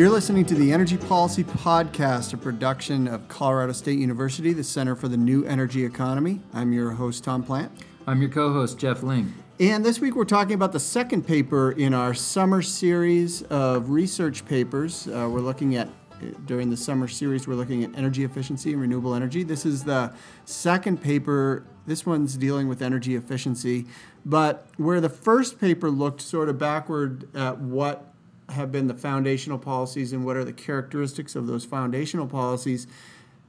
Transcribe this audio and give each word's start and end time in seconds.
You're 0.00 0.08
listening 0.08 0.46
to 0.46 0.54
the 0.54 0.72
Energy 0.72 0.96
Policy 0.96 1.44
Podcast, 1.44 2.32
a 2.32 2.38
production 2.38 3.06
of 3.06 3.28
Colorado 3.28 3.72
State 3.72 3.98
University, 3.98 4.54
the 4.54 4.64
Center 4.64 4.96
for 4.96 5.08
the 5.08 5.16
New 5.18 5.44
Energy 5.44 5.84
Economy. 5.84 6.40
I'm 6.54 6.72
your 6.72 6.92
host, 6.92 7.22
Tom 7.22 7.42
Plant. 7.42 7.70
I'm 8.06 8.22
your 8.22 8.30
co 8.30 8.50
host, 8.50 8.78
Jeff 8.78 9.02
Lyng. 9.02 9.30
And 9.60 9.84
this 9.84 10.00
week 10.00 10.16
we're 10.16 10.24
talking 10.24 10.54
about 10.54 10.72
the 10.72 10.80
second 10.80 11.26
paper 11.26 11.72
in 11.72 11.92
our 11.92 12.14
summer 12.14 12.62
series 12.62 13.42
of 13.42 13.90
research 13.90 14.46
papers. 14.46 15.06
Uh, 15.06 15.28
we're 15.30 15.40
looking 15.40 15.76
at, 15.76 15.90
during 16.46 16.70
the 16.70 16.78
summer 16.78 17.06
series, 17.06 17.46
we're 17.46 17.52
looking 17.52 17.84
at 17.84 17.94
energy 17.94 18.24
efficiency 18.24 18.72
and 18.72 18.80
renewable 18.80 19.14
energy. 19.14 19.42
This 19.42 19.66
is 19.66 19.84
the 19.84 20.14
second 20.46 21.02
paper. 21.02 21.66
This 21.86 22.06
one's 22.06 22.38
dealing 22.38 22.68
with 22.68 22.80
energy 22.80 23.16
efficiency. 23.16 23.84
But 24.24 24.66
where 24.78 25.02
the 25.02 25.10
first 25.10 25.60
paper 25.60 25.90
looked 25.90 26.22
sort 26.22 26.48
of 26.48 26.56
backward 26.56 27.28
at 27.36 27.58
what 27.58 28.09
have 28.52 28.72
been 28.72 28.86
the 28.86 28.94
foundational 28.94 29.58
policies 29.58 30.12
and 30.12 30.24
what 30.24 30.36
are 30.36 30.44
the 30.44 30.52
characteristics 30.52 31.34
of 31.34 31.46
those 31.46 31.64
foundational 31.64 32.26
policies. 32.26 32.86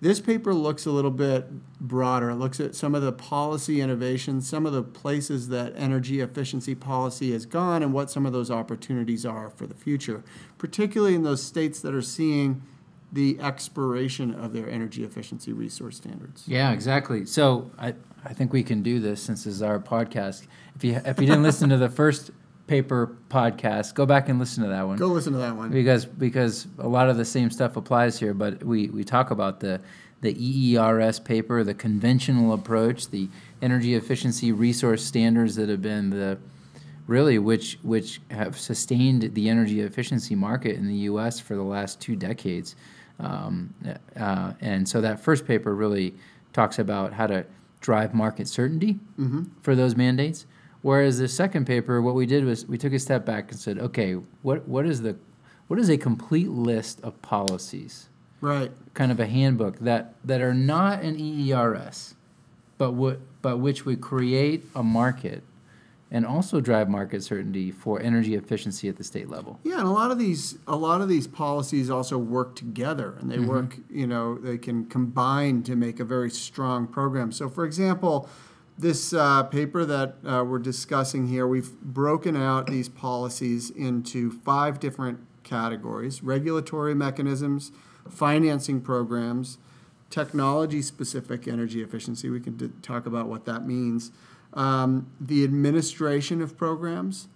This 0.02 0.20
paper 0.20 0.54
looks 0.54 0.88
a 0.88 0.92
little 0.92 1.12
bit 1.12 1.48
broader. 1.80 2.32
It 2.32 2.36
looks 2.36 2.60
at 2.60 2.74
some 2.74 2.96
of 2.96 3.04
the 3.04 3.12
policy 3.12 3.82
innovations, 3.82 4.50
some 4.50 4.66
of 4.66 4.74
the 4.74 4.82
places 4.82 5.50
that 5.50 5.74
energy 5.76 6.22
efficiency 6.22 6.74
policy 6.74 7.32
has 7.34 7.46
gone, 7.46 7.84
and 7.84 7.94
what 7.94 8.10
some 8.10 8.26
of 8.26 8.34
those 8.34 8.50
opportunities 8.50 9.28
are 9.28 9.52
for 9.52 9.68
the 9.68 9.76
future, 9.76 10.24
particularly 10.58 11.14
in 11.14 11.22
those 11.22 11.44
states 11.44 11.82
that 11.82 11.94
are 11.94 12.02
seeing 12.02 12.64
the 13.12 13.40
expiration 13.40 14.34
of 14.34 14.54
their 14.54 14.70
energy 14.70 15.04
efficiency 15.04 15.54
resource 15.54 15.98
standards. 15.98 16.48
Yeah, 16.48 16.72
exactly. 16.72 17.26
So 17.26 17.70
I, 17.78 17.94
I 18.24 18.34
think 18.34 18.54
we 18.54 18.64
can 18.64 18.82
do 18.82 19.00
this 19.00 19.22
since 19.22 19.44
this 19.44 19.56
is 19.56 19.62
our 19.62 19.80
podcast. 19.80 20.48
If 20.76 20.84
you 20.84 21.00
if 21.06 21.20
you 21.20 21.28
didn't 21.28 21.44
listen 21.44 21.70
to 21.70 21.78
the 21.78 21.90
first 21.90 22.32
paper 22.72 23.18
podcast. 23.28 23.94
Go 23.96 24.06
back 24.06 24.30
and 24.30 24.40
listen 24.40 24.64
to 24.64 24.70
that 24.70 24.88
one. 24.88 24.98
Go 24.98 25.08
listen 25.08 25.34
to 25.34 25.40
that 25.40 25.58
one 25.58 25.72
because 25.72 26.06
because 26.06 26.68
a 26.80 26.88
lot 26.88 27.10
of 27.10 27.18
the 27.18 27.26
same 27.26 27.52
stuff 27.52 27.76
applies 27.76 28.18
here. 28.18 28.34
But 28.34 28.64
we 28.64 28.88
we 28.88 29.04
talk 29.04 29.30
about 29.30 29.60
the 29.60 29.82
the 30.22 30.34
EERS 30.36 31.22
paper, 31.22 31.66
the 31.66 31.74
conventional 31.74 32.54
approach, 32.54 33.10
the 33.10 33.28
energy 33.62 33.96
efficiency 33.96 34.54
resource 34.54 35.04
standards 35.04 35.58
that 35.58 35.68
have 35.68 35.82
been 35.82 36.12
the 36.12 36.38
really 37.08 37.38
which 37.38 37.78
which 37.84 38.22
have 38.32 38.58
sustained 38.58 39.36
the 39.36 39.50
energy 39.50 39.82
efficiency 39.82 40.34
market 40.34 40.78
in 40.78 40.88
the 40.88 41.00
U.S. 41.12 41.42
for 41.42 41.58
the 41.58 41.64
last 41.64 42.00
two 42.00 42.16
decades. 42.16 42.78
Um, 43.20 43.74
uh, 44.18 44.54
and 44.62 44.88
so 44.88 45.02
that 45.02 45.20
first 45.20 45.46
paper 45.46 45.76
really 45.76 46.16
talks 46.54 46.80
about 46.80 47.12
how 47.12 47.28
to 47.28 47.46
drive 47.82 48.14
market 48.14 48.48
certainty 48.48 48.94
mm-hmm. 49.20 49.44
for 49.62 49.76
those 49.76 49.98
mandates. 49.98 50.46
Whereas 50.82 51.20
the 51.20 51.28
second 51.28 51.66
paper, 51.66 52.02
what 52.02 52.16
we 52.16 52.26
did 52.26 52.44
was 52.44 52.66
we 52.66 52.78
took 52.78 52.94
a 52.94 53.00
step 53.00 53.26
back 53.26 53.52
and 53.52 53.60
said, 53.60 53.78
okay, 53.78 54.14
what 54.42 54.68
what 54.68 54.86
is 54.86 55.02
the 55.02 55.16
what 55.68 55.80
is 55.80 55.90
a 55.90 55.98
complete 55.98 56.50
list 56.50 57.00
of 57.02 57.22
policies? 57.22 58.10
Right. 58.42 58.72
Kind 58.94 59.12
of 59.12 59.20
a 59.20 59.28
handbook 59.28 59.80
that 59.80 60.16
that 60.26 60.42
are 60.42 60.54
not 60.54 61.02
an 61.02 61.18
EERS, 61.18 62.16
but 62.78 62.94
what 62.94 63.20
but 63.42 63.58
which 63.58 63.86
would 63.86 64.02
create 64.02 64.66
a 64.76 64.84
market 64.84 65.44
and 66.14 66.26
also 66.26 66.60
drive 66.60 66.90
market 66.90 67.24
certainty 67.24 67.72
for 67.72 68.02
energy 68.02 68.36
efficiency 68.36 68.90
at 68.90 68.98
the 68.98 69.04
state 69.04 69.30
level. 69.30 69.60
Yeah, 69.64 69.80
and 69.80 69.88
a 69.88 69.92
lot 69.92 70.12
of 70.12 70.20
these 70.20 70.58
a 70.68 70.76
lot 70.76 71.02
of 71.02 71.08
these 71.08 71.28
policies 71.28 71.90
also 71.90 72.18
work 72.18 72.56
together 72.56 73.16
and 73.20 73.32
they 73.32 73.38
mm-hmm. 73.38 73.48
work, 73.48 73.78
you 73.90 74.08
know, 74.08 74.38
they 74.38 74.58
can 74.58 74.86
combine 74.86 75.64
to 75.64 75.76
make 75.76 76.00
a 76.00 76.06
very 76.06 76.30
strong 76.30 76.86
program. 76.88 77.32
So 77.32 77.48
for 77.48 77.66
example, 77.66 78.28
this 78.82 79.14
uh, 79.14 79.44
paper 79.44 79.86
that 79.86 80.16
uh, 80.26 80.44
we're 80.44 80.60
discussing 80.60 81.28
here, 81.28 81.48
we've 81.48 81.80
broken 81.82 82.36
out 82.36 82.68
these 82.68 82.90
policies 82.90 83.70
into 83.70 84.32
five 84.32 84.80
different 84.80 85.20
categories 85.44 86.24
regulatory 86.24 86.96
mechanisms, 86.96 87.72
financing 88.10 88.82
programs, 88.82 89.58
technology 90.10 90.82
specific 90.82 91.48
energy 91.48 91.82
efficiency. 91.82 92.30
We 92.30 92.40
can 92.40 92.58
d- 92.58 92.70
talk 92.82 93.06
about 93.06 93.28
what 93.28 93.46
that 93.46 93.66
means. 93.66 94.12
Um, 94.54 95.12
the 95.20 95.44
administration 95.44 96.42
of 96.42 96.58
programs, 96.58 97.28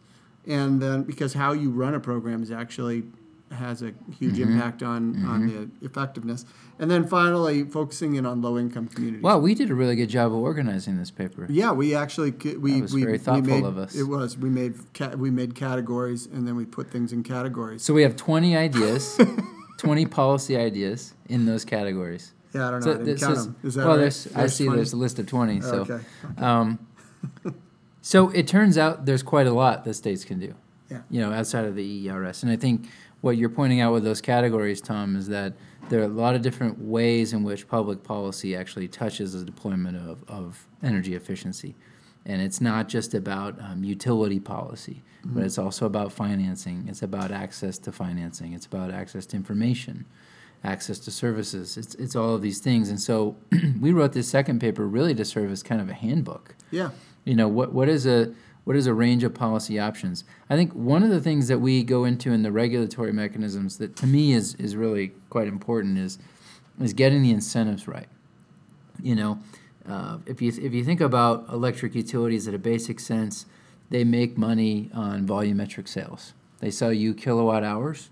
and 0.46 0.82
then 0.82 1.04
because 1.04 1.34
how 1.34 1.54
you 1.54 1.70
run 1.70 1.94
a 1.94 2.00
program 2.00 2.44
is 2.44 2.52
actually 2.52 3.04
has 3.52 3.82
a 3.82 3.94
huge 4.18 4.36
mm-hmm. 4.36 4.54
impact 4.54 4.84
on, 4.84 5.14
mm-hmm. 5.14 5.30
on 5.30 5.48
the 5.48 5.86
effectiveness. 5.86 6.46
And 6.80 6.90
then 6.90 7.08
finally, 7.08 7.64
focusing 7.64 8.16
in 8.16 8.26
on 8.26 8.42
low 8.42 8.58
income 8.58 8.88
communities. 8.88 9.24
Wow, 9.24 9.40
we 9.40 9.56
did 9.56 9.70
a 9.70 9.76
really 9.76 9.96
good 9.96 10.10
job 10.10 10.32
of 10.32 10.40
organizing 10.40 10.98
this 10.98 11.12
paper. 11.12 11.46
Yeah, 11.50 11.72
we 11.72 11.96
actually 11.96 12.32
we 12.32 12.82
we, 12.82 13.04
very 13.04 13.18
thoughtful 13.18 13.44
we 13.44 13.62
made, 13.62 13.64
of 13.64 13.78
us. 13.78 13.96
It 13.96 14.04
was. 14.04 14.38
We 14.38 14.50
made 14.50 14.76
we 15.16 15.32
made 15.32 15.56
categories 15.56 16.26
and 16.26 16.48
then 16.48 16.56
we 16.56 16.66
put 16.66 16.92
things 16.92 17.14
in 17.14 17.24
categories. 17.24 17.84
So 17.84 17.94
we 17.94 18.04
have 18.04 18.16
twenty 18.16 18.58
ideas, 18.58 19.18
twenty 19.78 20.06
policy 20.06 20.58
ideas 20.58 21.14
in 21.30 21.46
those 21.46 21.64
categories. 21.64 22.34
Yeah, 22.54 22.68
I 22.68 22.72
don't 22.72 22.86
know. 22.86 22.94
So 22.94 23.02
I 23.02 23.04
didn't 23.04 23.20
count 23.20 23.38
is, 23.38 23.46
them. 23.46 23.56
Is 23.64 23.76
that 23.76 23.82
well, 23.82 23.96
right? 23.96 24.02
there's, 24.02 24.24
there's 24.26 24.36
I 24.36 24.48
see 24.48 24.66
20? 24.66 24.78
there's 24.78 24.94
a 24.94 24.98
list 24.98 25.20
of 25.20 25.28
twenty. 25.28 25.62
So, 25.62 25.82
okay. 25.82 26.00
Um, 26.38 26.80
so 28.02 28.30
it 28.30 28.48
turns 28.48 28.78
out 28.78 29.06
there's 29.06 29.24
quite 29.24 29.48
a 29.48 29.54
lot 29.54 29.86
that 29.86 29.94
states 29.94 30.26
can 30.26 30.40
do. 30.40 30.56
Yeah. 30.90 31.02
You 31.10 31.22
know, 31.22 31.34
outside 31.34 31.66
of 31.66 31.76
the 31.76 32.10
ERS, 32.10 32.44
and 32.44 32.52
I 32.52 32.56
think 32.56 32.88
what 33.26 33.38
you're 33.38 33.50
pointing 33.50 33.82
out 33.82 33.92
with 33.92 34.04
those 34.04 34.22
categories, 34.22 34.80
Tom, 34.80 35.16
is 35.16 35.28
that 35.30 35.54
there 35.90 36.00
are 36.00 36.04
a 36.04 36.08
lot 36.08 36.36
of 36.36 36.44
different 36.44 36.78
ways 36.78 37.34
in 37.34 37.42
which 37.42 37.68
public 37.68 38.04
policy 38.04 38.56
actually 38.56 38.88
touches 38.88 39.34
the 39.34 39.44
deployment 39.44 39.98
of, 39.98 40.24
of 40.28 40.68
energy 40.84 41.16
efficiency. 41.16 41.76
And 42.28 42.40
it's 42.40 42.62
not 42.62 42.88
just 42.88 43.16
about 43.16 43.60
um, 43.60 43.84
utility 43.84 44.40
policy, 44.40 45.02
mm-hmm. 45.22 45.34
but 45.34 45.44
it's 45.44 45.58
also 45.58 45.88
about 45.88 46.12
financing. 46.12 46.86
It's 46.88 47.02
about 47.02 47.32
access 47.32 47.80
to 47.80 47.92
financing. 47.92 48.54
It's 48.54 48.68
about 48.68 48.92
access 48.92 49.26
to 49.28 49.38
information, 49.38 50.06
access 50.64 51.00
to 51.00 51.10
services. 51.10 51.78
It's, 51.78 51.96
it's 51.96 52.16
all 52.16 52.36
of 52.36 52.44
these 52.44 52.60
things. 52.60 52.90
And 52.90 53.02
so 53.02 53.38
we 53.80 53.92
wrote 53.92 54.14
this 54.14 54.30
second 54.30 54.60
paper 54.60 54.86
really 54.86 55.16
to 55.16 55.26
serve 55.26 55.52
as 55.52 55.64
kind 55.64 55.82
of 55.82 55.90
a 55.90 55.96
handbook. 55.96 56.56
Yeah. 56.70 56.92
You 57.24 57.34
know, 57.34 57.48
what, 57.48 57.74
what 57.74 57.90
is 57.90 58.06
a 58.06 58.36
what 58.66 58.76
is 58.76 58.88
a 58.88 58.94
range 58.94 59.24
of 59.24 59.34
policy 59.34 59.80
options? 59.80 60.26
I 60.50 60.56
think 60.56 60.74
one 60.74 61.04
of 61.04 61.10
the 61.10 61.22
things 61.22 61.48
that 61.48 61.60
we 61.60 61.84
go 61.84 62.04
into 62.04 62.32
in 62.32 62.44
the 62.44 62.52
regulatory 62.52 63.14
mechanisms 63.14 63.78
that 63.78 63.96
to 63.98 64.08
me 64.08 64.34
is, 64.34 64.56
is 64.56 64.76
really 64.76 65.14
quite 65.30 65.48
important 65.48 65.98
is 65.98 66.18
is 66.82 66.92
getting 66.92 67.24
the 67.24 67.32
incentives 67.32 67.88
right. 67.88 68.10
You 69.02 69.16
know, 69.16 69.40
uh, 69.88 70.18
if 70.26 70.42
you 70.42 70.50
if 70.50 70.74
you 70.74 70.84
think 70.84 71.00
about 71.00 71.48
electric 71.50 71.96
utilities 71.96 72.48
at 72.48 72.54
a 72.54 72.60
basic 72.60 73.00
sense, 73.00 73.46
they 73.90 74.04
make 74.04 74.38
money 74.38 74.90
on 74.94 75.28
volumetric 75.28 75.88
sales. 75.88 76.34
They 76.60 76.72
sell 76.72 76.92
you 76.92 77.14
kilowatt 77.14 77.64
hours 77.64 78.10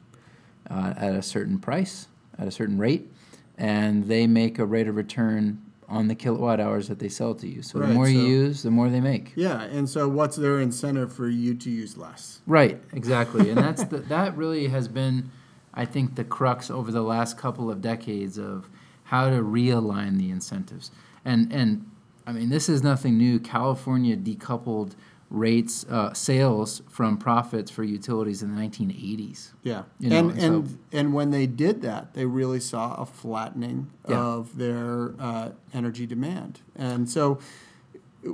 uh, 0.69 0.93
at 0.95 1.15
a 1.15 1.21
certain 1.21 1.59
price, 1.59 2.07
at 2.37 2.47
a 2.47 2.51
certain 2.51 2.77
rate, 2.77 3.11
and 3.57 4.05
they 4.05 4.27
make 4.27 4.59
a 4.59 4.65
rate 4.65 4.87
of 4.87 4.95
return 4.95 5.61
on 5.93 6.07
the 6.07 6.15
kilowatt 6.15 6.59
hours 6.59 6.87
that 6.87 6.97
they 6.99 7.07
sell 7.07 7.35
to 7.35 7.47
you. 7.47 7.61
So 7.61 7.79
right, 7.79 7.87
the 7.87 7.93
more 7.93 8.05
so, 8.05 8.11
you 8.11 8.21
use, 8.21 8.63
the 8.63 8.71
more 8.71 8.89
they 8.89 8.99
make. 8.99 9.31
Yeah, 9.35 9.61
and 9.61 9.87
so 9.87 10.09
what's 10.09 10.35
their 10.35 10.59
incentive 10.59 11.13
for 11.13 11.29
you 11.29 11.53
to 11.53 11.69
use 11.69 11.97
less? 11.97 12.41
Right, 12.47 12.81
exactly, 12.91 13.49
and 13.49 13.57
that's 13.59 13.83
the, 13.91 13.99
that 13.99 14.35
really 14.35 14.67
has 14.69 14.87
been, 14.87 15.29
I 15.73 15.85
think, 15.85 16.15
the 16.15 16.23
crux 16.23 16.71
over 16.71 16.91
the 16.91 17.03
last 17.03 17.37
couple 17.37 17.69
of 17.69 17.79
decades 17.81 18.39
of 18.39 18.69
how 19.05 19.29
to 19.29 19.37
realign 19.37 20.17
the 20.17 20.31
incentives. 20.31 20.89
And 21.23 21.53
and 21.53 21.89
I 22.25 22.31
mean, 22.31 22.49
this 22.49 22.67
is 22.69 22.81
nothing 22.81 23.17
new. 23.17 23.39
California 23.39 24.17
decoupled 24.17 24.93
rates 25.33 25.83
uh, 25.89 26.13
sales 26.13 26.83
from 26.87 27.17
profits 27.17 27.71
for 27.71 27.83
utilities 27.83 28.43
in 28.43 28.55
the 28.55 28.61
1980s. 28.61 29.51
Yeah, 29.63 29.83
you 29.99 30.09
know, 30.09 30.17
and 30.17 30.31
and 30.31 30.39
and, 30.39 30.69
so, 30.69 30.75
and 30.93 31.13
when 31.13 31.31
they 31.31 31.47
did 31.47 31.81
that, 31.81 32.13
they 32.13 32.25
really 32.25 32.59
saw 32.59 32.93
a 32.93 33.05
flattening 33.05 33.91
yeah. 34.07 34.17
of 34.17 34.57
their 34.57 35.15
uh, 35.19 35.49
energy 35.73 36.05
demand, 36.05 36.61
and 36.75 37.09
so. 37.09 37.39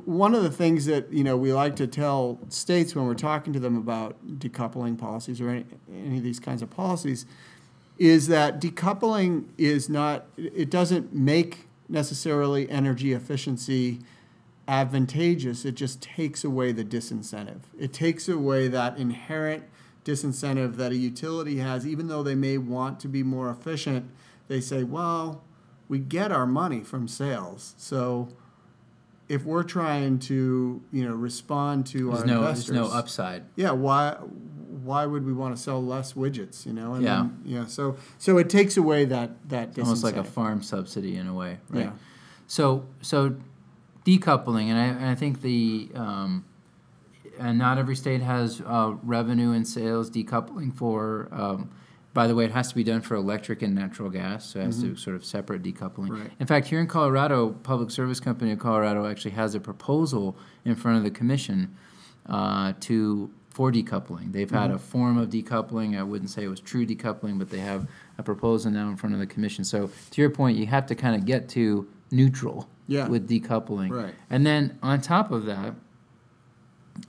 One 0.06 0.36
of 0.36 0.44
the 0.44 0.52
things 0.52 0.86
that 0.86 1.12
you 1.12 1.24
know 1.24 1.36
we 1.36 1.52
like 1.52 1.76
to 1.78 1.88
tell 1.88 2.38
states 2.50 2.94
when 2.94 3.08
we're 3.08 3.16
talking 3.16 3.54
to 3.54 3.60
them 3.60 3.76
about 3.76 4.38
decoupling 4.38 5.00
policies 5.00 5.42
or 5.42 5.50
any, 5.50 5.66
any 5.92 6.18
of 6.18 6.24
these 6.24 6.40
kinds 6.40 6.62
of 6.62 6.70
policies 6.70 7.26
is 7.98 8.28
that 8.28 8.62
decoupling 8.62 9.46
is 9.58 9.90
not 9.90 10.28
it 10.38 10.70
doesn't 10.70 11.12
make 11.12 11.66
necessarily 11.88 12.70
energy 12.70 13.14
efficiency 13.14 14.00
advantageous, 14.70 15.66
it 15.66 15.74
just 15.74 16.02
takes 16.02 16.44
away 16.44 16.72
the 16.72 16.86
disincentive. 16.86 17.62
It 17.78 17.92
takes 17.92 18.30
away 18.30 18.68
that 18.68 18.98
inherent 18.98 19.64
disincentive 20.06 20.76
that 20.76 20.92
a 20.92 20.96
utility 20.96 21.58
has, 21.58 21.88
even 21.88 22.08
though 22.08 22.22
they 22.22 22.36
may 22.36 22.58
want 22.58 23.00
to 23.02 23.08
be 23.08 23.24
more 23.24 23.50
efficient. 23.50 24.10
They 24.48 24.62
say, 24.62 24.84
well, 24.84 25.44
we 25.88 25.98
get 25.98 26.32
our 26.32 26.46
money 26.46 26.82
from 26.82 27.08
sales. 27.08 27.74
So 27.78 28.30
if 29.28 29.44
we're 29.44 29.64
trying 29.64 30.20
to, 30.20 30.82
you 30.92 31.08
know, 31.08 31.16
respond 31.16 31.88
to 31.88 32.10
there's 32.10 32.22
our 32.22 32.28
no, 32.28 32.38
investors, 32.38 32.68
there's 32.68 32.90
no 32.90 32.96
upside. 32.96 33.44
Yeah, 33.56 33.72
why 33.72 34.18
why 34.84 35.06
would 35.06 35.26
we 35.26 35.34
want 35.34 35.56
to 35.56 35.62
sell 35.62 35.84
less 35.84 36.14
widgets, 36.14 36.66
you 36.66 36.74
know? 36.74 36.94
And 36.94 37.04
yeah. 37.04 37.16
Then, 37.16 37.42
yeah. 37.44 37.66
So 37.66 37.98
so 38.20 38.38
it 38.38 38.50
takes 38.50 38.78
away 38.78 39.06
that 39.06 39.50
that 39.50 39.74
disincentive. 39.74 39.84
almost 39.84 40.04
like 40.04 40.18
a 40.18 40.24
farm 40.24 40.62
subsidy 40.62 41.16
in 41.16 41.28
a 41.28 41.34
way, 41.34 41.58
right? 41.70 41.86
Yeah. 41.86 41.92
So 42.48 42.86
so 43.02 43.36
decoupling, 44.18 44.66
and 44.66 44.78
I, 44.78 44.86
and 44.86 45.06
I 45.06 45.16
think 45.16 45.42
the 45.42 45.90
um, 45.96 46.46
and 47.38 47.58
not 47.58 47.78
every 47.78 47.96
state 47.96 48.22
has 48.22 48.62
uh, 48.66 48.96
revenue 49.04 49.52
and 49.52 49.68
sales 49.68 50.10
decoupling 50.10 50.74
for 50.74 51.30
um, 51.32 51.70
by 52.14 52.28
the 52.28 52.36
way, 52.36 52.44
it 52.44 52.52
has 52.52 52.70
to 52.70 52.76
be 52.76 52.84
done 52.84 53.02
for 53.02 53.16
electric 53.16 53.62
and 53.62 53.76
natural 53.76 54.10
gas, 54.10 54.46
so 54.46 54.60
it 54.60 54.66
has 54.66 54.82
to 54.82 54.96
sort 54.96 55.16
of 55.16 55.24
separate 55.24 55.62
decoupling. 55.62 56.10
Right. 56.10 56.32
In 56.40 56.48
fact, 56.48 56.68
here 56.68 56.80
in 56.80 56.88
Colorado, 56.88 57.52
Public 57.52 57.92
Service 57.92 58.20
Company 58.20 58.52
of 58.52 58.60
Colorado 58.60 59.06
actually 59.06 59.32
has 59.32 59.54
a 59.54 59.60
proposal 59.60 60.36
in 60.66 60.76
front 60.76 60.98
of 60.98 61.04
the 61.04 61.12
commission 61.12 61.76
uh, 62.28 62.74
to 62.82 63.32
for 63.50 63.72
decoupling. 63.72 64.32
They've 64.32 64.50
had 64.50 64.72
a 64.72 64.80
form 64.80 65.18
of 65.18 65.30
decoupling. 65.30 65.98
I 65.98 66.04
wouldn't 66.04 66.30
say 66.30 66.44
it 66.44 66.48
was 66.48 66.60
true 66.60 66.86
decoupling, 66.86 67.38
but 67.38 67.50
they 67.50 67.60
have 67.60 67.88
a 68.18 68.24
proposal 68.24 68.72
now 68.72 68.90
in 68.90 68.96
front 68.96 69.14
of 69.14 69.20
the 69.20 69.28
commission. 69.28 69.64
So 69.64 69.90
to 70.12 70.22
your 70.22 70.30
point, 70.30 70.58
you 70.58 70.66
have 70.68 70.86
to 70.88 70.96
kind 70.96 71.16
of 71.16 71.26
get 71.26 71.50
to 71.50 71.88
neutral 72.12 72.68
Yeah. 72.90 73.08
with 73.08 73.30
decoupling. 73.30 73.92
Right. 73.92 74.14
And 74.30 74.46
then 74.46 74.78
on 74.84 75.00
top 75.02 75.32
of 75.32 75.46
that, 75.46 75.76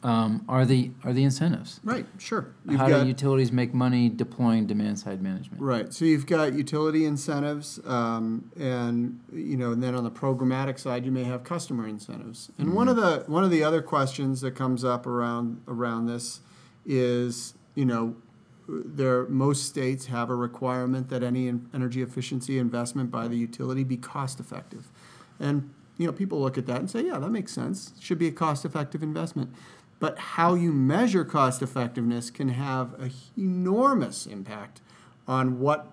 um, 0.05 0.45
are 0.49 0.65
the 0.65 0.93
are 1.05 1.13
the 1.13 1.25
incentives. 1.25 1.81
Right, 1.83 2.07
sure. 2.19 2.53
You've 2.69 2.79
How 2.79 2.89
got- 2.89 3.03
do 3.03 3.09
utilities 3.09 3.51
make 3.51 3.75
money 3.75 4.09
deploying 4.09 4.67
demand 4.67 4.99
side 5.01 5.21
management? 5.21 5.61
Right. 5.61 5.93
So 5.93 6.05
you've 6.05 6.27
got 6.27 6.53
utility 6.55 7.05
incentives, 7.05 7.81
um, 7.85 8.51
and 8.57 9.19
you 9.33 9.57
know, 9.57 9.73
and 9.73 9.83
then 9.83 9.95
on 9.97 10.05
the 10.05 10.11
programmatic 10.11 10.79
side, 10.79 11.05
you 11.05 11.11
may 11.11 11.25
have 11.25 11.43
customer 11.43 11.89
incentives. 11.89 12.53
And 12.59 12.73
one 12.73 12.89
of 12.89 12.97
the 12.97 13.25
one 13.27 13.43
of 13.43 13.51
the 13.51 13.65
other 13.65 13.83
questions 13.83 14.43
that 14.43 14.53
comes 14.53 14.85
up 14.85 15.07
around 15.07 15.61
around 15.67 16.07
this 16.07 16.41
is, 16.87 17.55
you 17.75 17.85
know, 17.85 18.15
there 18.69 19.27
most 19.29 19.65
states 19.67 20.07
have 20.07 20.31
a 20.31 20.37
requirement 20.37 21.09
that 21.09 21.25
any 21.25 21.53
energy 21.75 22.01
efficiency 22.01 22.59
investment 22.59 23.11
by 23.11 23.27
the 23.27 23.37
utility 23.37 23.83
be 23.83 23.97
cost 23.97 24.39
effective, 24.39 24.93
and 25.41 25.71
you 25.99 26.07
know, 26.07 26.13
people 26.13 26.41
look 26.41 26.57
at 26.57 26.67
that 26.67 26.79
and 26.79 26.91
say, 26.91 27.05
yeah, 27.05 27.19
that 27.19 27.29
makes 27.31 27.53
sense. 27.53 27.93
Should 28.01 28.19
be 28.19 28.29
a 28.29 28.33
cost 28.33 28.65
effective 28.65 29.03
investment. 29.03 29.53
But 29.99 30.19
how 30.19 30.55
you 30.55 30.73
measure 30.73 31.27
cost 31.27 31.61
effectiveness 31.61 32.31
can 32.31 32.49
have 32.49 32.95
a 32.95 33.11
enormous 33.37 34.25
impact 34.25 34.81
on 35.29 35.61
what 35.61 35.93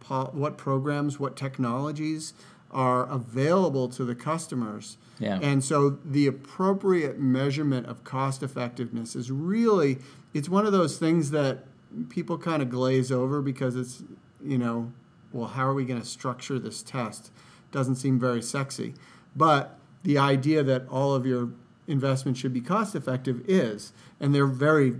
po- 0.00 0.30
what 0.32 0.56
programs, 0.56 1.20
what 1.20 1.36
technologies 1.36 2.32
are 2.70 3.06
available 3.10 3.88
to 3.90 4.04
the 4.04 4.14
customers. 4.14 4.96
Yeah. 5.18 5.38
And 5.42 5.62
so 5.62 5.98
the 6.04 6.26
appropriate 6.26 7.18
measurement 7.18 7.86
of 7.86 8.04
cost 8.04 8.42
effectiveness 8.42 9.14
is 9.14 9.30
really 9.30 9.98
it's 10.32 10.48
one 10.48 10.66
of 10.66 10.72
those 10.72 10.98
things 10.98 11.30
that 11.30 11.64
people 12.08 12.38
kind 12.38 12.62
of 12.62 12.70
glaze 12.70 13.12
over 13.12 13.40
because 13.40 13.76
it's, 13.76 14.02
you 14.42 14.58
know, 14.58 14.92
well, 15.32 15.48
how 15.48 15.66
are 15.66 15.74
we 15.74 15.84
going 15.84 16.00
to 16.00 16.06
structure 16.06 16.58
this 16.58 16.82
test? 16.82 17.30
Doesn't 17.76 17.96
seem 17.96 18.18
very 18.18 18.40
sexy. 18.40 18.94
But 19.36 19.78
the 20.02 20.16
idea 20.16 20.62
that 20.62 20.88
all 20.88 21.12
of 21.14 21.26
your 21.26 21.50
investment 21.86 22.38
should 22.38 22.54
be 22.54 22.62
cost 22.62 22.94
effective 22.94 23.42
is, 23.46 23.92
and 24.18 24.34
they're 24.34 24.46
very 24.46 24.94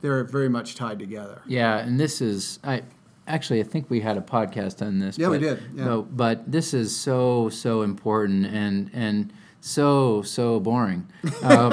they're 0.00 0.24
very 0.24 0.48
much 0.48 0.74
tied 0.74 0.98
together. 0.98 1.40
Yeah, 1.46 1.78
and 1.78 2.00
this 2.00 2.20
is 2.20 2.58
I 2.64 2.82
actually 3.28 3.60
I 3.60 3.62
think 3.62 3.88
we 3.88 4.00
had 4.00 4.16
a 4.16 4.20
podcast 4.20 4.84
on 4.84 4.98
this. 4.98 5.18
Yeah, 5.18 5.28
we 5.28 5.38
but- 5.38 5.44
did, 5.44 5.62
yeah. 5.72 5.84
no, 5.84 6.02
but 6.02 6.50
this 6.50 6.74
is 6.74 6.96
so 6.96 7.48
so 7.48 7.82
important 7.82 8.46
and 8.46 8.90
and 8.92 9.32
so 9.60 10.22
so 10.22 10.58
boring. 10.58 11.06
Um, 11.44 11.70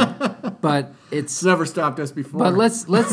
but 0.61 0.94
it's 1.09 1.33
It's 1.33 1.44
never 1.44 1.65
stopped 1.65 1.99
us 1.99 2.11
before. 2.11 2.39
but 2.41 2.53
let's 2.53 2.88
let's 2.88 3.11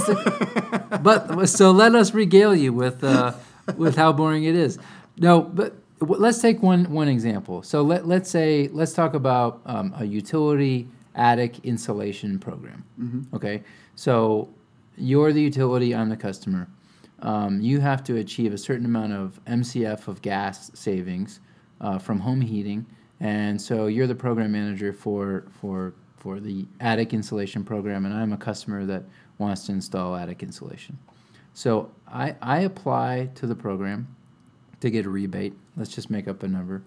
but 1.02 1.46
so 1.46 1.70
let 1.70 1.94
us 1.94 2.12
regale 2.12 2.54
you 2.54 2.74
with 2.74 3.02
uh, 3.02 3.32
with 3.78 3.96
how 3.96 4.12
boring 4.12 4.44
it 4.44 4.54
is. 4.54 4.78
No, 5.16 5.40
but 5.40 5.72
let's 6.00 6.40
take 6.40 6.62
one 6.62 6.90
one 6.90 7.08
example. 7.08 7.62
So 7.62 7.82
let 7.82 8.06
let's 8.06 8.30
say 8.30 8.68
let's 8.72 8.92
talk 8.92 9.14
about 9.14 9.60
um, 9.66 9.94
a 9.96 10.04
utility 10.04 10.88
attic 11.14 11.64
insulation 11.64 12.38
program. 12.38 12.84
Okay, 13.36 13.62
so 13.94 14.48
you're 14.96 15.32
the 15.32 15.40
utility, 15.42 15.94
I'm 15.94 16.08
the 16.08 16.16
customer. 16.16 16.68
Um, 17.20 17.60
you 17.60 17.80
have 17.80 18.02
to 18.04 18.16
achieve 18.16 18.54
a 18.54 18.58
certain 18.58 18.86
amount 18.86 19.12
of 19.12 19.40
MCF 19.44 20.08
of 20.08 20.22
gas 20.22 20.70
savings 20.74 21.40
uh, 21.80 21.98
from 21.98 22.20
home 22.20 22.40
heating, 22.40 22.86
and 23.20 23.60
so 23.60 23.86
you're 23.86 24.06
the 24.06 24.14
program 24.14 24.52
manager 24.52 24.92
for 24.92 25.44
for 25.60 25.94
for 26.16 26.40
the 26.40 26.66
attic 26.80 27.12
insulation 27.14 27.64
program, 27.64 28.04
and 28.04 28.14
I'm 28.14 28.32
a 28.32 28.36
customer 28.36 28.84
that 28.86 29.04
wants 29.38 29.66
to 29.66 29.72
install 29.72 30.14
attic 30.14 30.42
insulation. 30.42 30.98
So 31.54 31.90
I, 32.06 32.36
I 32.40 32.60
apply 32.60 33.30
to 33.36 33.46
the 33.46 33.54
program 33.54 34.14
to 34.80 34.90
get 34.90 35.06
a 35.06 35.10
rebate. 35.10 35.54
Let's 35.76 35.90
just 35.94 36.10
make 36.10 36.28
up 36.28 36.42
a 36.42 36.48
number, 36.48 36.82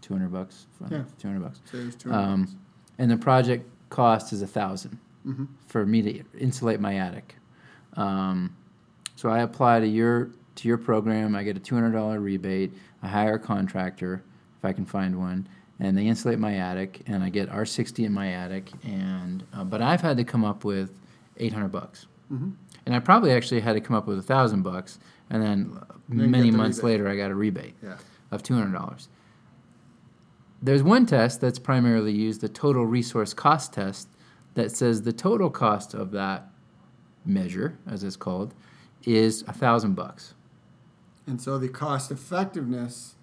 two 0.00 0.14
hundred 0.14 0.32
bucks. 0.32 0.66
Yeah. 0.90 1.04
two 1.18 1.28
hundred 1.28 1.42
bucks. 1.42 1.60
Was 1.72 1.94
200 1.96 2.04
bucks. 2.04 2.28
Um, 2.28 2.58
and 2.98 3.10
the 3.10 3.16
project 3.16 3.68
cost 3.90 4.32
is 4.32 4.42
a 4.42 4.46
1000 4.46 4.98
Mhm. 5.26 5.48
for 5.66 5.84
me 5.86 6.00
to 6.02 6.22
insulate 6.38 6.80
my 6.80 6.96
attic. 6.96 7.36
Um, 7.94 8.54
so 9.16 9.28
I 9.28 9.40
apply 9.40 9.80
to 9.80 9.86
your 9.86 10.30
to 10.56 10.68
your 10.68 10.78
program. 10.78 11.34
I 11.34 11.42
get 11.44 11.56
a 11.56 11.60
two 11.60 11.74
hundred 11.74 11.92
dollar 11.92 12.20
rebate. 12.20 12.72
I 13.02 13.08
hire 13.08 13.34
a 13.34 13.38
contractor 13.38 14.22
if 14.58 14.64
I 14.64 14.72
can 14.72 14.84
find 14.86 15.18
one, 15.18 15.46
and 15.78 15.96
they 15.96 16.06
insulate 16.06 16.38
my 16.38 16.54
attic, 16.56 17.02
and 17.06 17.22
I 17.22 17.28
get 17.30 17.48
R 17.50 17.64
sixty 17.66 18.04
in 18.04 18.12
my 18.12 18.28
attic. 18.32 18.70
And 18.84 19.44
uh, 19.52 19.64
but 19.64 19.82
I've 19.82 20.00
had 20.00 20.16
to 20.18 20.24
come 20.24 20.44
up 20.44 20.64
with 20.64 20.90
eight 21.36 21.52
hundred 21.52 21.72
bucks, 21.72 22.06
Mhm. 22.32 22.52
and 22.86 22.94
I 22.94 22.98
probably 23.00 23.32
actually 23.32 23.60
had 23.60 23.74
to 23.74 23.80
come 23.80 23.96
up 23.96 24.06
with 24.06 24.18
a 24.18 24.22
thousand 24.22 24.62
bucks, 24.62 24.98
and 25.30 25.42
then 25.42 25.80
many 26.08 26.50
the 26.50 26.56
months 26.56 26.78
rebate. 26.78 26.84
later 27.00 27.08
I 27.08 27.16
got 27.16 27.30
a 27.30 27.34
rebate 27.34 27.74
Yeah. 27.82 27.96
of 28.30 28.42
two 28.42 28.54
hundred 28.54 28.72
dollars. 28.72 29.08
There's 30.62 30.82
one 30.82 31.06
test 31.06 31.40
that's 31.40 31.58
primarily 31.58 32.12
used, 32.12 32.42
the 32.42 32.48
total 32.48 32.84
resource 32.84 33.32
cost 33.32 33.72
test, 33.72 34.08
that 34.54 34.70
says 34.72 35.02
the 35.02 35.12
total 35.12 35.48
cost 35.48 35.94
of 35.94 36.10
that 36.10 36.50
measure, 37.24 37.78
as 37.86 38.04
it's 38.04 38.16
called, 38.16 38.52
is 39.04 39.42
a 39.46 39.52
thousand 39.52 39.94
bucks. 39.94 40.34
And 41.26 41.40
so 41.40 41.56
the 41.58 41.68
cost 41.68 42.10
effectiveness 42.10 43.14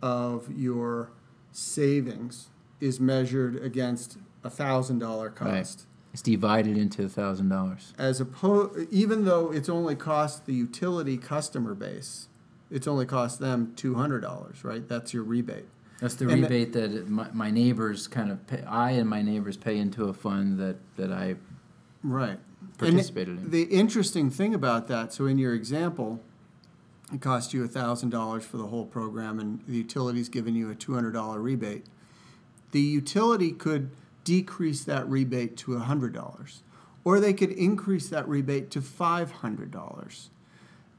of 0.00 0.50
your 0.50 1.10
savings 1.52 2.48
is 2.80 3.00
measured 3.00 3.56
against 3.56 4.16
a 4.44 4.48
thousand 4.50 5.00
dollar 5.00 5.34
Right. 5.40 5.84
It's 6.12 6.22
divided 6.22 6.76
into 6.78 7.04
a 7.04 7.08
thousand 7.08 7.48
dollars. 7.50 7.92
As 7.98 8.20
opposed, 8.20 8.90
even 8.92 9.24
though 9.24 9.52
it's 9.52 9.68
only 9.68 9.94
cost 9.94 10.46
the 10.46 10.54
utility 10.54 11.16
customer 11.18 11.74
base, 11.74 12.28
it's 12.70 12.86
only 12.86 13.06
cost 13.06 13.40
them 13.40 13.72
two 13.76 13.94
hundred 13.94 14.20
dollars, 14.20 14.64
right? 14.64 14.88
That's 14.88 15.12
your 15.12 15.22
rebate. 15.22 15.66
That's 16.00 16.14
the 16.14 16.28
And 16.28 16.44
the- 16.44 16.48
rebate 16.48 16.72
that 16.74 17.08
my, 17.08 17.28
my 17.32 17.50
neighbors 17.50 18.06
kind 18.08 18.30
of 18.30 18.46
pay, 18.46 18.62
I 18.62 18.92
and 18.92 19.08
my 19.08 19.20
neighbors 19.20 19.56
pay 19.56 19.78
into 19.78 20.04
a 20.04 20.14
fund 20.14 20.58
that, 20.58 20.76
that 20.96 21.12
I 21.12 21.36
Right. 22.04 22.38
participated 22.78 23.34
and 23.36 23.44
in. 23.46 23.50
The 23.50 23.62
interesting 23.64 24.30
thing 24.30 24.54
about 24.54 24.86
that, 24.88 25.12
so 25.12 25.26
in 25.26 25.36
your 25.38 25.54
example, 25.54 26.20
it 27.12 27.20
cost 27.20 27.52
you 27.52 27.66
thousand 27.68 28.10
dollars 28.10 28.44
for 28.44 28.56
the 28.56 28.68
whole 28.68 28.86
program, 28.86 29.38
and 29.40 29.60
the 29.66 29.76
utility's 29.76 30.28
giving 30.28 30.54
you 30.54 30.70
a 30.70 30.74
two 30.74 30.94
hundred 30.94 31.12
dollar 31.12 31.40
rebate. 31.40 31.84
The 32.70 32.80
utility 32.80 33.50
could 33.52 33.90
decrease 34.32 34.84
that 34.84 35.08
rebate 35.08 35.56
to 35.56 35.78
hundred 35.78 36.12
dollars, 36.12 36.62
or 37.02 37.18
they 37.18 37.32
could 37.32 37.50
increase 37.52 38.08
that 38.10 38.28
rebate 38.28 38.70
to 38.72 38.82
five 38.82 39.30
hundred 39.42 39.70
dollars, 39.70 40.28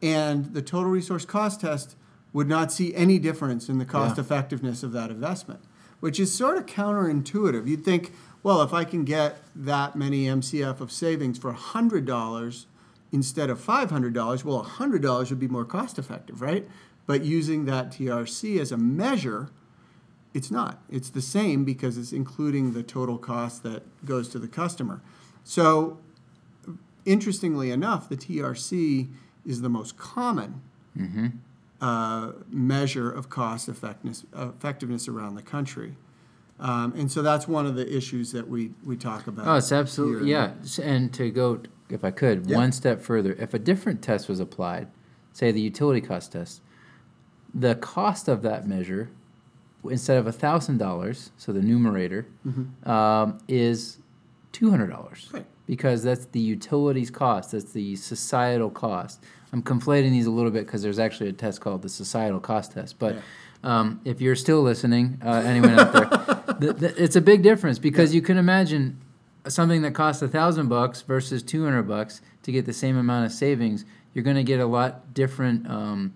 and 0.02 0.54
the 0.56 0.62
total 0.64 0.90
resource 0.90 1.26
cost 1.26 1.62
test 1.62 1.96
would 2.34 2.48
not 2.48 2.72
see 2.72 2.94
any 2.96 3.20
difference 3.20 3.70
in 3.70 3.78
the 3.78 3.86
cost 3.86 4.18
Yeah. 4.18 4.22
effectiveness 4.24 4.82
of 4.82 4.92
that 4.94 5.12
investment, 5.12 5.60
which 6.00 6.20
is 6.20 6.34
sort 6.34 6.58
of 6.58 6.66
counterintuitive. 6.66 7.68
You'd 7.68 7.86
think, 7.86 8.14
well, 8.42 8.64
if 8.64 8.74
I 8.74 8.84
can 8.84 9.04
get 9.04 9.42
that 9.56 9.96
many 9.96 10.26
MCF 10.26 10.82
of 10.82 10.92
savings 10.92 11.38
for 11.38 11.54
$100 11.54 12.66
instead 13.12 13.50
of 13.52 13.60
$500, 13.60 14.44
well, 14.44 14.64
$100 14.64 15.30
would 15.30 15.40
be 15.40 15.48
more 15.48 15.66
cost 15.66 16.00
effective, 16.00 16.42
right? 16.42 16.68
But 17.06 17.24
using 17.24 17.66
that 17.66 17.92
TRC 17.92 18.60
as 18.60 18.72
a 18.72 18.78
measure, 18.78 19.50
it's 20.34 20.52
not. 20.52 20.82
It's 20.90 21.10
the 21.10 21.22
same 21.22 21.66
because 21.66 21.98
it's 21.98 22.12
including 22.14 22.74
the 22.74 22.84
total 22.84 23.18
cost 23.18 23.64
that 23.64 23.84
goes 24.06 24.30
to 24.30 24.40
the 24.40 24.48
customer. 24.48 25.02
So, 25.44 25.98
interestingly 27.06 27.72
enough, 27.72 28.10
the 28.10 28.18
TRC 28.18 29.10
is 29.46 29.62
the 29.62 29.70
most 29.70 29.98
common 29.98 30.62
Mm-hmm. 30.98 31.28
uh, 31.80 32.32
measure 32.50 33.10
of 33.10 33.30
cost 33.30 33.70
effectiveness, 33.70 34.26
effectiveness 34.36 35.08
around 35.08 35.36
the 35.36 35.42
country. 35.42 35.96
Um, 36.60 36.94
and 36.98 37.10
so 37.10 37.22
that's 37.22 37.48
one 37.48 37.66
of 37.66 37.76
the 37.76 37.96
issues 37.96 38.34
that 38.34 38.50
we, 38.50 38.72
we 38.84 38.98
talk 38.98 39.28
about. 39.28 39.48
Oh, 39.48 39.56
it's 39.56 39.72
absolutely, 39.72 40.28
here. 40.28 40.54
yeah. 40.78 40.84
And 40.84 41.14
to 41.14 41.30
go, 41.32 41.62
if 41.90 42.04
I 42.04 42.12
could, 42.12 42.48
Yeah. 42.50 42.58
one 42.58 42.74
step 42.74 43.02
further, 43.02 43.34
if 43.40 43.54
a 43.54 43.60
different 43.60 44.02
test 44.02 44.28
was 44.28 44.42
applied, 44.42 44.88
say 45.32 45.52
the 45.54 45.62
utility 45.62 46.02
cost 46.02 46.34
test, 46.34 46.62
the 47.54 47.76
cost 47.76 48.28
of 48.28 48.42
that 48.42 48.68
measure, 48.68 49.10
instead 49.90 50.18
of 50.18 50.26
$1,000, 50.26 51.30
so 51.38 51.54
the 51.54 51.62
numerator, 51.62 52.26
um, 52.86 53.38
is 53.48 53.98
$200. 54.54 54.90
Mm-hmm. 54.90 55.38
Right. 55.38 55.46
Because 55.66 56.04
that's 56.04 56.26
the 56.26 56.40
utilities 56.40 57.12
cost, 57.12 57.52
that's 57.52 57.74
the 57.74 57.96
societal 57.96 58.72
cost. 58.72 59.24
I'm 59.54 59.62
conflating 59.62 60.12
these 60.12 60.26
a 60.26 60.32
little 60.32 60.52
bit 60.52 60.66
because 60.66 60.82
there's 60.82 61.00
actually 61.00 61.30
a 61.30 61.34
test 61.34 61.62
called 61.62 61.82
the 61.82 61.90
societal 61.90 62.40
cost 62.40 62.72
test. 62.72 62.98
But 63.00 63.18
um, 63.64 64.02
if 64.06 64.22
you're 64.22 64.36
still 64.36 64.62
listening, 64.62 65.20
uh, 65.24 65.44
anyone 65.46 65.80
out 65.80 65.94
there, 65.94 66.56
th- 66.60 66.80
th- 66.80 66.94
it's 66.98 67.16
a 67.16 67.22
big 67.22 67.44
difference 67.44 67.78
because 67.78 68.14
you 68.14 68.22
can 68.22 68.38
imagine 68.38 69.00
something 69.48 69.82
that 69.82 69.94
costs 69.94 70.22
a 70.22 70.28
thousand 70.28 70.70
bucks 70.70 71.02
versus 71.02 71.44
two 71.44 71.64
hundred 71.64 71.84
bucks 71.84 72.22
to 72.44 72.52
get 72.52 72.66
the 72.66 72.74
same 72.74 72.98
amount 72.98 73.26
of 73.26 73.32
savings, 73.32 73.86
you're 74.14 74.24
going 74.24 74.36
to 74.36 74.44
get 74.44 74.60
a 74.60 74.66
lot 74.66 75.14
different 75.14 75.70
um, 75.70 76.14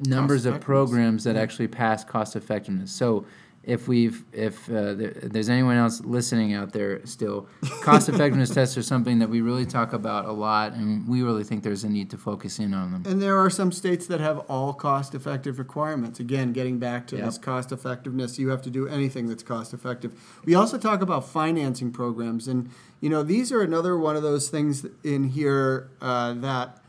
numbers 0.00 0.46
of 0.46 0.60
programs 0.60 1.24
that 1.24 1.36
actually 1.36 1.68
pass 1.68 2.04
cost 2.04 2.36
effectiveness. 2.36 2.90
So 2.92 3.26
if 3.62 3.86
we've 3.88 4.24
if 4.32 4.70
uh, 4.70 4.94
there, 4.94 5.10
there's 5.22 5.50
anyone 5.50 5.76
else 5.76 6.00
listening 6.00 6.54
out 6.54 6.72
there 6.72 7.04
still, 7.04 7.46
cost 7.82 8.08
effectiveness 8.08 8.48
tests 8.48 8.78
are 8.78 8.82
something 8.82 9.18
that 9.18 9.28
we 9.28 9.42
really 9.42 9.66
talk 9.66 9.92
about 9.92 10.24
a 10.24 10.32
lot, 10.32 10.72
and 10.72 11.06
we 11.06 11.22
really 11.22 11.44
think 11.44 11.62
there's 11.62 11.84
a 11.84 11.88
need 11.88 12.08
to 12.10 12.16
focus 12.16 12.58
in 12.58 12.72
on 12.72 12.90
them. 12.92 13.02
And 13.06 13.20
there 13.20 13.36
are 13.38 13.50
some 13.50 13.70
states 13.70 14.06
that 14.06 14.18
have 14.18 14.38
all 14.48 14.72
cost 14.72 15.14
effective 15.14 15.58
requirements. 15.58 16.18
Again, 16.18 16.54
getting 16.54 16.78
back 16.78 17.06
to 17.08 17.16
Yep. 17.16 17.24
this 17.26 17.38
cost 17.38 17.70
effectiveness, 17.70 18.38
you 18.38 18.48
have 18.48 18.62
to 18.62 18.70
do 18.70 18.88
anything 18.88 19.28
that's 19.28 19.42
cost 19.42 19.74
effective. 19.74 20.18
We 20.46 20.54
also 20.54 20.78
talk 20.78 21.02
about 21.02 21.28
financing 21.28 21.92
programs. 21.92 22.48
And, 22.48 22.70
you 23.02 23.10
know, 23.10 23.22
these 23.22 23.52
are 23.52 23.60
another 23.60 23.98
one 23.98 24.16
of 24.16 24.22
those 24.22 24.48
things 24.48 24.86
in 25.04 25.24
here 25.24 25.90
uh, 26.00 26.32
that 26.32 26.79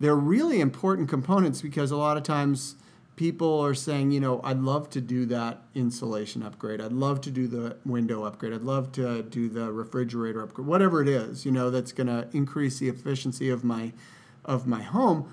they're 0.00 0.16
really 0.16 0.60
important 0.60 1.08
components 1.08 1.60
because 1.60 1.90
a 1.90 1.96
lot 1.96 2.16
of 2.16 2.22
times 2.22 2.74
people 3.16 3.60
are 3.60 3.74
saying, 3.74 4.10
you 4.10 4.18
know, 4.18 4.40
I'd 4.42 4.60
love 4.60 4.88
to 4.90 5.00
do 5.02 5.26
that 5.26 5.60
insulation 5.74 6.42
upgrade. 6.42 6.80
I'd 6.80 6.92
love 6.92 7.20
to 7.20 7.30
do 7.30 7.46
the 7.46 7.76
window 7.84 8.24
upgrade. 8.24 8.54
I'd 8.54 8.62
love 8.62 8.92
to 8.92 9.22
do 9.22 9.50
the 9.50 9.70
refrigerator 9.70 10.42
upgrade. 10.42 10.66
Whatever 10.66 11.02
it 11.02 11.08
is, 11.08 11.44
you 11.44 11.52
know, 11.52 11.70
that's 11.70 11.92
going 11.92 12.06
to 12.06 12.26
increase 12.32 12.78
the 12.78 12.88
efficiency 12.88 13.50
of 13.50 13.62
my 13.62 13.92
of 14.42 14.66
my 14.66 14.80
home, 14.82 15.30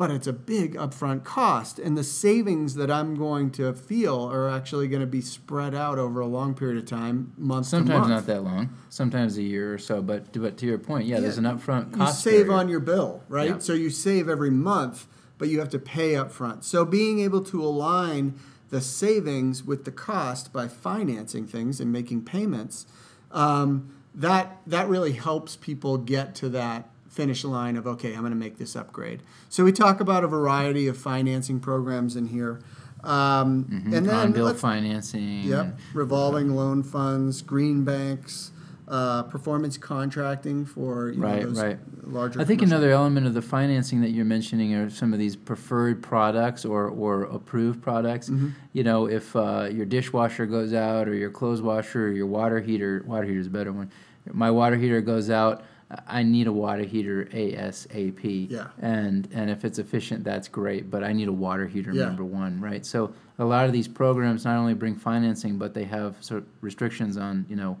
but 0.00 0.10
it's 0.10 0.26
a 0.26 0.32
big 0.32 0.76
upfront 0.76 1.24
cost 1.24 1.78
and 1.78 1.94
the 1.94 2.02
savings 2.02 2.74
that 2.76 2.90
I'm 2.90 3.16
going 3.16 3.50
to 3.50 3.74
feel 3.74 4.32
are 4.32 4.48
actually 4.48 4.88
going 4.88 5.02
to 5.02 5.06
be 5.06 5.20
spread 5.20 5.74
out 5.74 5.98
over 5.98 6.20
a 6.20 6.26
long 6.26 6.54
period 6.54 6.78
of 6.78 6.86
time, 6.86 7.34
month 7.36 7.66
Sometimes 7.66 8.08
month. 8.08 8.08
not 8.08 8.24
that 8.24 8.42
long, 8.42 8.70
sometimes 8.88 9.36
a 9.36 9.42
year 9.42 9.74
or 9.74 9.76
so. 9.76 10.00
But 10.00 10.32
but 10.32 10.56
to 10.56 10.64
your 10.64 10.78
point, 10.78 11.04
yeah, 11.04 11.20
there's 11.20 11.36
an 11.36 11.44
upfront 11.44 11.92
cost. 11.92 12.24
you 12.24 12.32
save 12.32 12.46
barrier. 12.46 12.60
on 12.60 12.68
your 12.70 12.80
bill, 12.80 13.22
right? 13.28 13.50
Yeah. 13.50 13.58
So 13.58 13.74
you 13.74 13.90
save 13.90 14.26
every 14.26 14.48
month, 14.48 15.06
but 15.36 15.48
you 15.48 15.58
have 15.58 15.68
to 15.68 15.78
pay 15.78 16.12
upfront. 16.12 16.64
So 16.64 16.86
being 16.86 17.20
able 17.20 17.42
to 17.42 17.62
align 17.62 18.40
the 18.70 18.80
savings 18.80 19.64
with 19.64 19.84
the 19.84 19.92
cost 19.92 20.50
by 20.50 20.66
financing 20.66 21.46
things 21.46 21.78
and 21.78 21.92
making 21.92 22.24
payments, 22.24 22.86
um, 23.32 23.94
that 24.14 24.62
that 24.66 24.88
really 24.88 25.12
helps 25.12 25.56
people 25.56 25.98
get 25.98 26.34
to 26.36 26.48
that 26.48 26.88
finish 27.10 27.44
line 27.44 27.76
of 27.76 27.86
okay, 27.86 28.14
I'm 28.14 28.20
going 28.20 28.32
to 28.32 28.38
make 28.38 28.56
this 28.56 28.74
upgrade. 28.74 29.22
So 29.50 29.64
we 29.64 29.72
talk 29.72 30.00
about 30.00 30.24
a 30.24 30.28
variety 30.28 30.86
of 30.86 30.96
financing 30.96 31.60
programs 31.60 32.16
in 32.16 32.28
here. 32.28 32.60
Um, 33.02 33.82
And 33.92 34.06
then 34.06 34.32
bill 34.32 34.54
financing. 34.54 35.42
Yep, 35.42 35.78
revolving 35.92 36.54
loan 36.54 36.82
funds, 36.82 37.42
green 37.42 37.82
banks, 37.84 38.52
uh, 38.88 39.22
performance 39.24 39.76
contracting 39.78 40.64
for 40.66 41.10
you 41.10 41.20
Right, 41.22 41.40
know, 41.40 41.48
those 41.48 41.62
right. 41.62 41.78
larger. 42.04 42.40
I 42.40 42.44
think 42.44 42.60
another 42.62 42.90
element 42.90 43.26
of 43.26 43.34
the 43.34 43.42
financing 43.42 44.00
that 44.02 44.10
you're 44.10 44.24
mentioning 44.24 44.74
are 44.74 44.90
some 44.90 45.12
of 45.12 45.18
these 45.18 45.34
preferred 45.36 46.02
products 46.02 46.64
or, 46.64 46.88
or 46.88 47.22
approved 47.24 47.80
products. 47.82 48.28
Mm-hmm. 48.28 48.48
You 48.72 48.84
know, 48.84 49.06
if 49.06 49.34
uh, 49.34 49.68
your 49.72 49.86
dishwasher 49.86 50.44
goes 50.46 50.74
out 50.74 51.08
or 51.08 51.14
your 51.14 51.30
clothes 51.30 51.62
washer 51.62 52.08
or 52.08 52.10
your 52.10 52.26
water 52.26 52.60
heater, 52.60 53.02
water 53.06 53.24
heater 53.26 53.40
is 53.40 53.46
a 53.46 53.50
better 53.50 53.72
one. 53.72 53.90
My 54.30 54.50
water 54.50 54.76
heater 54.76 55.00
goes 55.00 55.30
out. 55.30 55.64
I 56.06 56.22
need 56.22 56.46
a 56.46 56.52
water 56.52 56.84
heater 56.84 57.24
ASAP. 57.32 58.48
Yeah. 58.50 58.68
And 58.80 59.28
and 59.32 59.50
if 59.50 59.64
it's 59.64 59.78
efficient, 59.78 60.22
that's 60.24 60.48
great. 60.48 60.90
But 60.90 61.02
I 61.02 61.12
need 61.12 61.28
a 61.28 61.32
water 61.32 61.66
heater 61.66 61.92
Yeah. 61.92 62.04
number 62.06 62.24
one, 62.24 62.60
right? 62.60 62.86
So 62.86 63.12
a 63.38 63.44
lot 63.44 63.66
of 63.66 63.72
these 63.72 63.88
programs 63.88 64.44
not 64.44 64.56
only 64.56 64.74
bring 64.74 64.94
financing, 64.96 65.58
but 65.58 65.74
they 65.74 65.84
have 65.84 66.16
sort 66.20 66.42
of 66.42 66.48
restrictions 66.60 67.16
on 67.16 67.44
you 67.48 67.56
know 67.56 67.76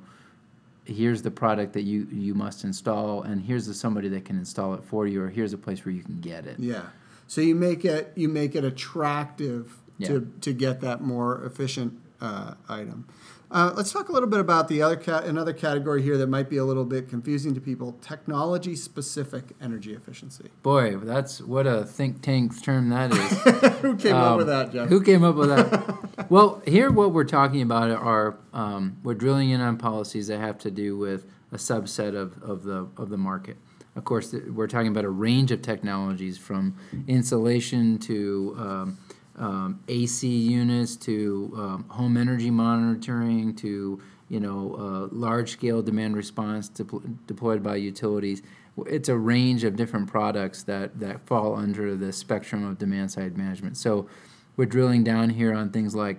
here's 0.84 1.22
the 1.22 1.30
product 1.30 1.72
that 1.74 1.82
you 1.82 2.06
you 2.10 2.34
must 2.34 2.64
install 2.64 3.22
and 3.22 3.40
here's 3.42 3.66
the 3.66 3.74
somebody 3.74 4.08
that 4.08 4.24
can 4.24 4.36
install 4.36 4.74
it 4.74 4.82
for 4.82 5.06
you 5.06 5.22
or 5.22 5.28
here's 5.28 5.52
a 5.52 5.58
place 5.58 5.84
where 5.84 5.94
you 5.94 6.02
can 6.02 6.20
get 6.20 6.46
it 6.46 6.58
Yeah, 6.58 6.82
so 7.28 7.40
you 7.42 7.54
make 7.54 7.84
it 7.84 8.12
you 8.16 8.28
make 8.28 8.56
it 8.56 8.64
attractive 8.64 9.76
Yeah. 9.98 10.08
to 10.08 10.32
to 10.40 10.52
get 10.52 10.80
that 10.80 11.00
more 11.02 11.44
efficient 11.44 11.92
uh, 12.20 12.54
item. 12.68 13.06
Uh, 13.50 13.72
let's 13.76 13.90
talk 13.90 14.08
a 14.08 14.12
little 14.12 14.28
bit 14.28 14.38
about 14.38 14.68
the 14.68 14.80
other 14.80 14.94
cat 14.94 15.24
another 15.24 15.52
category 15.52 16.02
here 16.02 16.16
that 16.16 16.28
might 16.28 16.48
be 16.48 16.56
a 16.56 16.64
little 16.64 16.84
bit 16.84 17.08
confusing 17.08 17.52
to 17.54 17.60
people: 17.60 17.98
technology 18.00 18.76
specific 18.76 19.44
energy 19.60 19.92
efficiency. 19.92 20.48
boy 20.62 20.96
that's 20.98 21.40
what 21.40 21.66
a 21.66 21.84
think 21.84 22.22
tank 22.22 22.62
term 22.62 22.90
that 22.90 23.10
is 23.12 23.78
Who 23.80 23.96
came 23.96 24.14
up 24.14 24.32
Um, 24.32 24.36
with 24.36 24.46
that, 24.46 24.72
Jeff? 24.72 24.88
Who 24.88 25.02
came 25.02 25.24
up 25.24 25.34
with 25.34 25.48
that? 25.48 26.30
well, 26.30 26.62
here 26.64 26.92
what 26.92 27.12
we're 27.12 27.24
talking 27.24 27.62
about 27.62 27.90
are 27.90 28.38
um, 28.52 28.98
we're 29.02 29.14
drilling 29.14 29.50
in 29.50 29.60
on 29.60 29.76
policies 29.78 30.28
that 30.28 30.38
have 30.38 30.58
to 30.58 30.70
do 30.70 30.96
with 30.96 31.26
a 31.50 31.56
subset 31.56 32.14
of, 32.14 32.40
of 32.42 32.62
the 32.62 32.88
of 32.96 33.08
the 33.10 33.18
market. 33.18 33.56
Of 33.96 34.04
course, 34.04 34.30
th- 34.30 34.44
we're 34.44 34.68
talking 34.68 34.86
about 34.92 35.04
a 35.04 35.10
range 35.10 35.50
of 35.50 35.60
technologies 35.62 36.38
from 36.38 36.76
insulation 37.08 37.98
to 37.98 38.54
um, 38.56 38.98
um, 39.40 39.80
AC 39.88 40.28
units 40.28 40.96
to 40.96 41.52
um, 41.56 41.84
home 41.88 42.16
energy 42.16 42.50
monitoring 42.50 43.54
to 43.56 44.00
you 44.28 44.38
know 44.38 44.76
uh, 44.78 45.14
large 45.14 45.50
scale 45.50 45.82
demand 45.82 46.16
response 46.16 46.68
depl- 46.68 47.02
deployed 47.26 47.62
by 47.62 47.76
utilities. 47.76 48.42
It's 48.86 49.08
a 49.08 49.16
range 49.16 49.64
of 49.64 49.76
different 49.76 50.08
products 50.08 50.62
that, 50.62 51.00
that 51.00 51.26
fall 51.26 51.56
under 51.56 51.96
the 51.96 52.12
spectrum 52.12 52.64
of 52.64 52.78
demand 52.78 53.10
side 53.10 53.36
management. 53.36 53.76
So 53.76 54.08
we're 54.56 54.66
drilling 54.66 55.04
down 55.04 55.30
here 55.30 55.52
on 55.52 55.70
things 55.70 55.94
like 55.94 56.18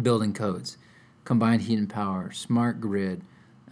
building 0.00 0.32
codes, 0.32 0.76
combined 1.24 1.62
heat 1.62 1.78
and 1.78 1.88
power, 1.88 2.30
smart 2.30 2.80
grid. 2.80 3.22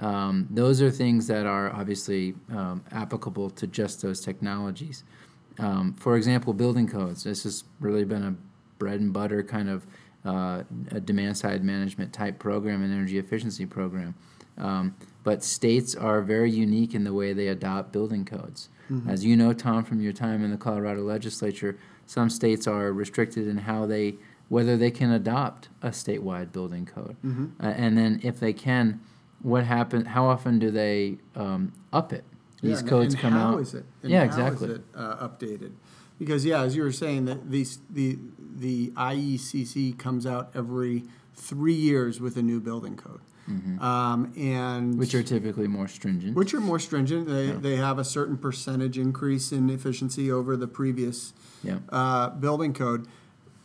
Um, 0.00 0.48
those 0.50 0.80
are 0.80 0.90
things 0.90 1.26
that 1.26 1.46
are 1.46 1.70
obviously 1.72 2.34
um, 2.50 2.82
applicable 2.90 3.50
to 3.50 3.66
just 3.66 4.00
those 4.00 4.20
technologies. 4.20 5.04
Um, 5.58 5.94
for 5.94 6.16
example, 6.16 6.54
building 6.54 6.88
codes. 6.88 7.24
This 7.24 7.44
has 7.44 7.64
really 7.80 8.04
been 8.04 8.24
a 8.24 8.34
bread 8.80 8.98
and 8.98 9.12
butter 9.12 9.44
kind 9.44 9.68
of 9.68 9.86
uh, 10.24 10.64
demand 11.04 11.36
side 11.38 11.62
management 11.62 12.12
type 12.12 12.40
program 12.40 12.82
and 12.82 12.92
energy 12.92 13.18
efficiency 13.18 13.64
program. 13.64 14.16
Um, 14.58 14.96
but 15.22 15.44
states 15.44 15.94
are 15.94 16.20
very 16.22 16.50
unique 16.50 16.94
in 16.94 17.04
the 17.04 17.12
way 17.14 17.32
they 17.32 17.46
adopt 17.46 17.92
building 17.92 18.24
codes. 18.24 18.68
As 19.06 19.24
you 19.24 19.36
know, 19.36 19.52
Tom, 19.52 19.84
from 19.84 20.00
your 20.00 20.12
time 20.12 20.42
in 20.44 20.50
the 20.50 20.56
Colorado 20.56 21.02
legislature, 21.02 21.78
some 22.06 22.28
states 22.28 22.66
are 22.66 22.92
restricted 22.92 23.46
in 23.46 23.58
how 23.58 23.86
they 23.86 24.16
whether 24.48 24.76
they 24.76 24.90
can 24.90 25.12
adopt 25.12 25.68
a 25.80 25.90
statewide 25.90 26.50
building 26.50 26.84
code, 26.84 27.14
uh, 27.24 27.66
and 27.66 27.96
then 27.96 28.18
if 28.24 28.40
they 28.40 28.52
can, 28.52 28.98
what 29.42 29.62
happen? 29.62 30.06
How 30.06 30.24
often 30.26 30.58
do 30.58 30.72
they 30.72 31.18
um, 31.36 31.72
up 31.92 32.12
it? 32.12 32.24
These 32.62 32.80
and- 32.80 32.88
codes 32.88 33.14
and 33.14 33.22
come 33.22 33.32
how 33.34 33.54
out. 33.54 33.60
is 33.60 33.74
it? 33.74 33.84
And 34.02 34.10
Yeah, 34.10 34.24
how 34.24 34.24
is 34.26 34.36
exactly. 34.36 34.70
it, 34.70 34.80
uh, 34.96 35.28
updated? 35.28 35.70
Because 36.20 36.44
yeah, 36.44 36.62
as 36.62 36.76
you 36.76 36.82
were 36.84 36.92
saying, 36.92 37.24
that 37.24 37.50
these 37.50 37.78
the 37.90 38.18
the 38.38 38.88
IECC 38.90 39.98
comes 39.98 40.24
out 40.26 40.50
every 40.54 41.02
three 41.34 41.72
years 41.74 42.20
with 42.20 42.36
a 42.36 42.42
new 42.42 42.60
building 42.60 42.94
code, 42.96 43.20
um, 43.80 44.32
and 44.36 44.92
Mm-hmm. 44.92 44.98
which 44.98 45.14
are 45.14 45.22
typically 45.24 45.66
more 45.66 45.88
stringent. 45.88 46.36
which 46.36 46.52
are 46.54 46.60
more 46.60 46.78
stringent. 46.78 47.26
They 47.26 47.46
they 47.52 47.76
have 47.76 47.98
a 47.98 48.04
certain 48.04 48.36
percentage 48.36 48.98
increase 48.98 49.50
in 49.50 49.70
efficiency 49.70 50.30
over 50.30 50.56
the 50.56 50.68
previous 50.68 51.32
yeah. 51.64 51.78
uh, 51.88 52.28
building 52.30 52.74
code. 52.74 53.06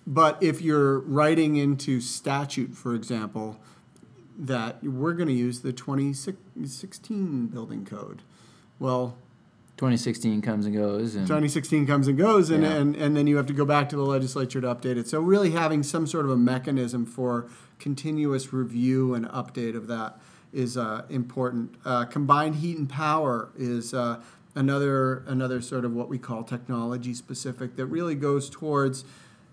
But 0.07 0.41
if 0.41 0.61
you're 0.61 0.99
writing 0.99 1.57
into 1.57 1.99
statute, 1.99 2.73
for 2.75 2.93
example, 2.95 3.57
that 4.37 4.81
we're 4.83 5.13
going 5.13 5.27
to 5.29 5.33
use 5.33 5.59
the 5.61 5.73
2016 5.73 7.47
building 7.47 7.85
code, 7.85 8.21
well, 8.79 9.17
2016 9.77 10.41
comes 10.41 10.65
and 10.65 10.75
goes, 10.75 11.15
and 11.15 11.27
2016 11.27 11.85
comes 11.85 12.07
and 12.07 12.17
goes, 12.17 12.49
and, 12.49 12.63
Yeah. 12.63 12.71
and, 12.73 12.95
and 12.95 13.15
then 13.15 13.27
you 13.27 13.35
have 13.37 13.45
to 13.47 13.53
go 13.53 13.65
back 13.65 13.89
to 13.89 13.95
the 13.97 14.05
legislature 14.05 14.61
to 14.61 14.67
update 14.67 14.97
it. 14.97 15.07
So, 15.07 15.19
really 15.19 15.51
having 15.51 15.83
some 15.83 16.07
sort 16.07 16.25
of 16.25 16.31
a 16.31 16.37
mechanism 16.37 17.05
for 17.05 17.47
continuous 17.77 18.53
review 18.53 19.13
and 19.13 19.27
update 19.29 19.75
of 19.75 19.87
that 19.87 20.17
is 20.53 20.77
uh, 20.77 21.03
important. 21.09 21.75
Uh, 21.83 22.05
combined 22.05 22.55
heat 22.55 22.77
and 22.77 22.87
power 22.89 23.49
is 23.57 23.93
uh, 23.93 24.21
another 24.55 25.23
another 25.27 25.59
sort 25.61 25.83
of 25.83 25.91
what 25.93 26.07
we 26.07 26.17
call 26.17 26.43
technology 26.43 27.13
specific 27.13 27.75
that 27.75 27.87
really 27.87 28.15
goes 28.15 28.49
towards 28.49 29.03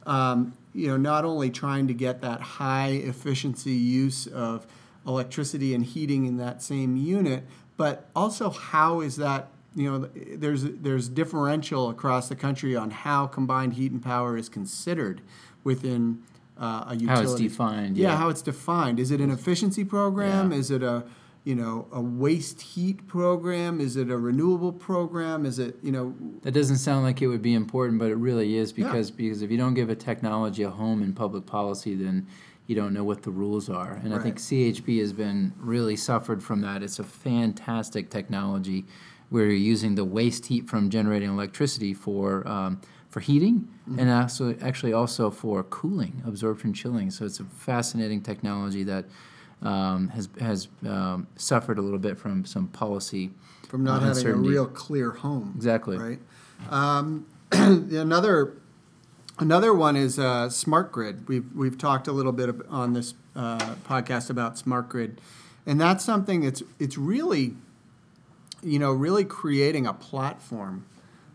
um, 0.07 0.53
you 0.73 0.87
know 0.87 0.97
not 0.97 1.25
only 1.25 1.51
trying 1.51 1.89
to 1.89 1.95
get 1.95 2.21
that 2.21 2.41
high 2.41 2.91
efficiency 2.91 3.73
use 3.73 4.29
of 4.29 4.65
electricity 5.05 5.75
and 5.75 5.85
heating 5.85 6.25
in 6.27 6.37
that 6.37 6.63
same 6.63 6.97
unit, 6.97 7.43
but 7.77 8.09
also 8.15 8.51
how 8.51 9.01
is 9.01 9.17
that 9.17 9.49
you 9.75 9.91
know 9.91 10.09
there's 10.37 10.65
there's 10.65 11.09
differential 11.09 11.89
across 11.91 12.29
the 12.29 12.37
country 12.37 12.77
on 12.77 12.91
how 12.91 13.27
combined 13.27 13.75
heat 13.75 13.93
and 13.93 14.03
power 14.03 14.37
is 14.37 14.49
considered 14.49 15.21
within 15.65 16.23
uh, 16.59 16.85
a 16.89 16.95
utility. 16.95 17.07
how 17.07 17.21
it's 17.23 17.35
defined. 17.41 17.97
Yeah, 17.97 18.09
Yeah, 18.09 18.17
how 18.17 18.29
it's 18.29 18.43
defined. 18.43 19.01
Is 19.01 19.11
it 19.11 19.21
an 19.21 19.31
efficiency 19.31 19.85
program? 19.85 20.53
Yeah. 20.53 20.59
Is 20.59 20.71
it 20.71 20.83
a 20.83 21.05
you 21.45 21.55
know 21.57 21.89
a 21.93 22.01
waste 22.01 22.61
heat 22.61 23.07
program? 23.09 23.81
Is 23.81 23.97
it 23.97 24.11
a 24.11 24.17
renewable 24.19 24.73
program? 24.73 25.45
Is 25.47 25.59
it 25.59 25.77
you 25.83 25.91
know 25.93 26.15
that 26.43 26.53
doesn't 26.53 26.77
sound 26.79 27.05
like 27.05 27.23
it 27.23 27.27
would 27.29 27.43
be 27.43 27.55
important, 27.55 27.99
but 27.99 28.11
it 28.11 28.17
really 28.17 28.57
is 28.57 28.73
Yeah. 28.77 28.87
because 28.87 29.11
because 29.11 29.43
if 29.43 29.51
you 29.51 29.57
don't 29.59 29.75
give 29.75 29.91
a 29.91 29.97
technology 29.97 30.63
a 30.63 30.71
home 30.71 31.03
in 31.03 31.15
public 31.15 31.47
policy, 31.47 31.95
then 31.95 32.27
you 32.69 32.77
don't 32.77 32.93
know 32.95 33.03
what 33.03 33.23
the 33.23 33.31
rules 33.31 33.69
are. 33.69 34.01
And 34.05 34.15
I 34.15 34.19
think 34.21 34.37
CHP 34.39 35.01
has 35.01 35.13
been 35.13 35.53
really 35.59 35.97
suffered 35.97 36.45
from 36.45 36.61
that. 36.61 36.81
It's 36.83 37.01
a 37.01 37.05
fantastic 37.05 38.09
technology 38.09 38.85
where 39.33 39.47
you're 39.47 39.55
using 39.55 39.95
the 39.95 40.05
waste 40.05 40.47
heat 40.47 40.69
from 40.69 40.91
generating 40.91 41.31
electricity 41.31 41.95
for 41.95 42.47
um, 42.47 42.81
for 43.09 43.21
heating 43.21 43.69
and 43.99 44.11
also 44.11 44.57
actually 44.63 44.93
also 44.93 45.31
for 45.31 45.63
cooling, 45.65 46.23
absorption 46.27 46.73
chilling. 46.73 47.11
So 47.11 47.27
it's 47.27 47.41
a 47.41 47.45
fascinating 47.45 48.23
technology 48.23 48.85
that 48.85 49.05
um, 49.61 50.09
has 50.09 50.29
has 50.41 50.69
um, 50.87 51.27
suffered 51.37 51.79
a 51.79 51.83
little 51.83 51.99
bit 51.99 52.19
from 52.19 52.45
some 52.45 52.69
policy 52.69 53.31
From 53.69 53.85
not 53.85 54.03
uh, 54.03 54.07
having 54.07 54.27
a 54.27 54.35
real 54.35 54.67
clear 54.67 55.11
home. 55.11 55.53
Exactly. 55.57 55.99
Right. 55.99 56.19
Um, 56.71 57.27
another 57.53 58.55
another 59.39 59.75
one 59.75 59.97
is 59.97 60.19
uh, 60.19 60.49
smart 60.51 60.93
grid. 60.93 61.29
We've 61.29 61.47
we've 61.55 61.79
talked 61.79 62.09
a 62.09 62.13
little 62.13 62.33
bit 62.33 62.55
on 62.69 62.93
this 62.93 63.15
uh, 63.37 63.75
podcast 63.85 64.31
about 64.31 64.59
smart 64.59 64.89
grid, 64.89 65.21
and 65.67 65.81
that's 65.81 66.05
something 66.05 66.43
that's 66.43 66.63
it's 66.79 66.97
really, 66.97 67.57
you 68.63 68.79
know, 68.79 68.93
really 68.93 69.25
creating 69.25 69.87
a 69.87 69.93
platform 69.93 70.87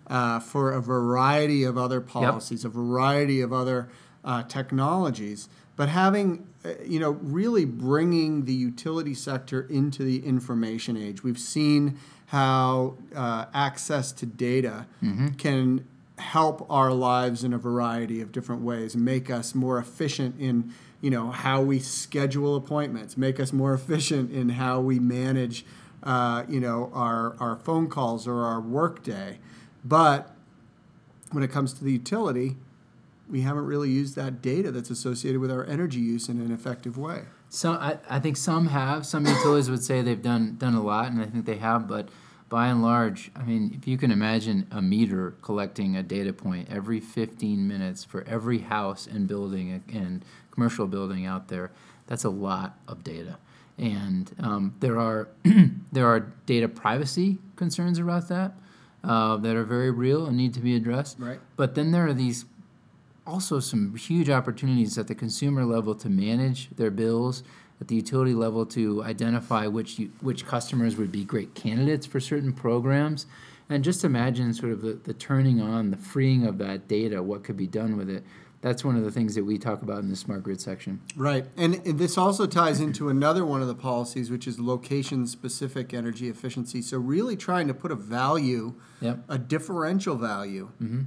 uh, 0.07 0.39
for 0.39 0.71
a 0.71 0.81
variety 0.81 1.63
of 1.63 1.77
other 1.77 1.99
policies, 1.99 2.63
a 2.65 2.69
variety 2.69 3.41
of 3.41 3.51
other 3.51 3.89
uh, 4.23 4.43
technologies, 4.43 5.49
but 5.75 5.89
having, 5.89 6.47
uh, 6.65 6.69
you 6.85 6.99
know, 6.99 7.11
really 7.11 7.65
bringing 7.65 8.45
the 8.45 8.53
utility 8.53 9.13
sector 9.13 9.61
into 9.69 10.03
the 10.03 10.25
information 10.25 10.97
age. 10.97 11.23
We've 11.23 11.39
seen 11.39 11.99
how 12.27 12.97
uh, 13.15 13.45
access 13.53 14.11
to 14.13 14.25
data 14.25 14.85
can 15.37 15.85
help 16.17 16.65
our 16.69 16.91
lives 16.91 17.43
in 17.43 17.53
a 17.53 17.57
variety 17.57 18.21
of 18.21 18.31
different 18.31 18.61
ways 18.63 18.95
make 18.95 19.29
us 19.29 19.53
more 19.53 19.77
efficient 19.77 20.39
in 20.39 20.73
you 20.99 21.11
know 21.11 21.29
how 21.29 21.61
we 21.61 21.77
schedule 21.79 22.55
appointments 22.55 23.15
make 23.15 23.39
us 23.39 23.53
more 23.53 23.73
efficient 23.81 24.31
in 24.31 24.49
how 24.49 24.79
we 24.79 24.97
manage 24.99 25.63
uh, 26.07 26.43
you 26.47 26.59
know 26.59 26.89
our, 26.93 27.35
our 27.39 27.55
phone 27.57 27.87
calls 27.87 28.27
or 28.27 28.43
our 28.43 28.61
workday 28.61 29.37
but 29.83 30.35
when 31.31 31.43
it 31.43 31.51
comes 31.51 31.73
to 31.73 31.83
the 31.83 31.91
utility 31.91 32.55
we 33.29 33.41
haven't 33.41 33.65
really 33.65 33.89
used 33.89 34.15
that 34.15 34.41
data 34.41 34.71
that's 34.71 34.89
associated 34.89 35.39
with 35.39 35.51
our 35.51 35.65
energy 35.65 35.99
use 35.99 36.29
in 36.29 36.39
an 36.39 36.51
effective 36.51 36.97
way 36.97 37.23
So 37.49 37.71
I, 37.73 37.97
I 38.09 38.19
think 38.19 38.37
some 38.37 38.67
have. 38.67 39.05
Some 39.05 39.25
utilities 39.25 39.69
would 39.69 39.83
say 39.83 40.01
they've 40.01 40.21
done 40.21 40.57
done 40.57 40.73
a 40.73 40.83
lot, 40.83 41.11
and 41.11 41.21
I 41.21 41.25
think 41.25 41.45
they 41.45 41.57
have. 41.57 41.87
But 41.87 42.09
by 42.49 42.67
and 42.67 42.81
large, 42.81 43.31
I 43.35 43.43
mean, 43.43 43.73
if 43.77 43.87
you 43.87 43.97
can 43.97 44.11
imagine 44.11 44.67
a 44.71 44.81
meter 44.81 45.35
collecting 45.41 45.95
a 45.95 46.03
data 46.03 46.33
point 46.33 46.67
every 46.69 46.99
15 46.99 47.67
minutes 47.67 48.03
for 48.03 48.23
every 48.27 48.59
house 48.59 49.07
and 49.07 49.27
building 49.27 49.83
and 49.91 50.25
commercial 50.51 50.87
building 50.87 51.25
out 51.25 51.47
there, 51.47 51.71
that's 52.05 52.23
a 52.23 52.29
lot 52.29 52.77
of 52.87 53.03
data. 53.03 53.37
And 53.77 54.33
um, 54.39 54.75
there 54.79 54.99
are 54.99 55.27
there 55.91 56.07
are 56.07 56.21
data 56.45 56.67
privacy 56.67 57.37
concerns 57.55 57.99
about 57.99 58.27
that 58.29 58.53
uh, 59.03 59.37
that 59.37 59.55
are 59.55 59.63
very 59.63 59.91
real 59.91 60.25
and 60.25 60.35
need 60.37 60.53
to 60.55 60.59
be 60.59 60.75
addressed. 60.75 61.17
Right. 61.19 61.39
But 61.55 61.75
then 61.75 61.91
there 61.91 62.07
are 62.07 62.13
these 62.13 62.45
also 63.25 63.59
some 63.59 63.95
huge 63.95 64.29
opportunities 64.29 64.97
at 64.97 65.07
the 65.07 65.15
consumer 65.15 65.65
level 65.65 65.93
to 65.95 66.09
manage 66.09 66.69
their 66.71 66.91
bills, 66.91 67.43
at 67.79 67.87
the 67.87 67.95
utility 67.95 68.33
level 68.33 68.65
to 68.65 69.03
identify 69.03 69.67
which 69.67 69.99
you, 69.99 70.11
which 70.21 70.45
customers 70.45 70.95
would 70.95 71.11
be 71.11 71.23
great 71.23 71.53
candidates 71.53 72.05
for 72.05 72.19
certain 72.19 72.53
programs, 72.53 73.25
and 73.69 73.83
just 73.83 74.03
imagine 74.03 74.53
sort 74.53 74.71
of 74.71 74.81
the, 74.81 74.93
the 74.93 75.13
turning 75.13 75.61
on, 75.61 75.91
the 75.91 75.97
freeing 75.97 76.45
of 76.45 76.57
that 76.57 76.87
data, 76.87 77.21
what 77.21 77.43
could 77.43 77.57
be 77.57 77.67
done 77.67 77.97
with 77.97 78.09
it. 78.09 78.23
That's 78.61 78.83
one 78.83 78.95
of 78.95 79.03
the 79.03 79.11
things 79.11 79.35
that 79.35 79.43
we 79.43 79.57
talk 79.57 79.83
about 79.83 79.99
in 79.99 80.09
the 80.09 80.15
smart 80.15 80.43
grid 80.43 80.59
section. 80.59 80.99
Right. 81.15 81.45
And 81.55 81.75
this 81.85 82.17
also 82.17 82.47
ties 82.47 82.79
into 82.79 83.07
another 83.07 83.45
one 83.45 83.61
of 83.61 83.67
the 83.67 83.75
policies, 83.75 84.31
which 84.31 84.47
is 84.47 84.59
location 84.59 85.27
specific 85.27 85.93
energy 85.93 86.27
efficiency. 86.27 86.81
So, 86.81 86.97
really 86.97 87.35
trying 87.35 87.67
to 87.67 87.73
put 87.73 87.91
a 87.91 87.95
value, 87.95 88.73
Yep. 89.01 89.19
a 89.29 89.37
differential 89.37 90.15
value 90.15 90.71
mm-hmm. 90.81 91.01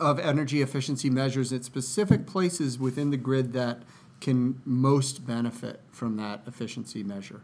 of 0.00 0.18
energy 0.18 0.62
efficiency 0.62 1.10
measures 1.10 1.52
at 1.52 1.64
specific 1.64 2.26
places 2.26 2.76
within 2.78 3.10
the 3.10 3.16
grid 3.16 3.52
that 3.52 3.82
can 4.20 4.60
most 4.64 5.26
benefit 5.26 5.80
from 5.92 6.16
that 6.16 6.42
efficiency 6.46 7.04
measure. 7.04 7.42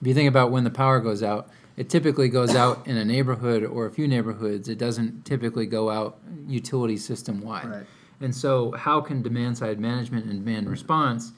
If 0.00 0.06
you 0.06 0.14
think 0.14 0.28
about 0.28 0.50
when 0.50 0.64
the 0.64 0.70
power 0.70 0.98
goes 0.98 1.22
out, 1.22 1.48
it 1.76 1.88
typically 1.88 2.28
goes 2.28 2.54
out 2.54 2.86
in 2.86 2.96
a 2.96 3.04
neighborhood 3.04 3.64
or 3.64 3.86
a 3.86 3.90
few 3.90 4.08
neighborhoods. 4.08 4.68
It 4.68 4.78
doesn't 4.78 5.24
typically 5.24 5.66
go 5.66 5.90
out 5.90 6.18
utility 6.46 6.96
system 6.96 7.40
wide. 7.40 7.68
Right. 7.68 7.86
And 8.22 8.34
so, 8.34 8.72
how 8.72 9.00
can 9.00 9.22
demand 9.22 9.58
side 9.58 9.80
management 9.80 10.26
and 10.26 10.44
demand 10.44 10.68
response, 10.68 11.32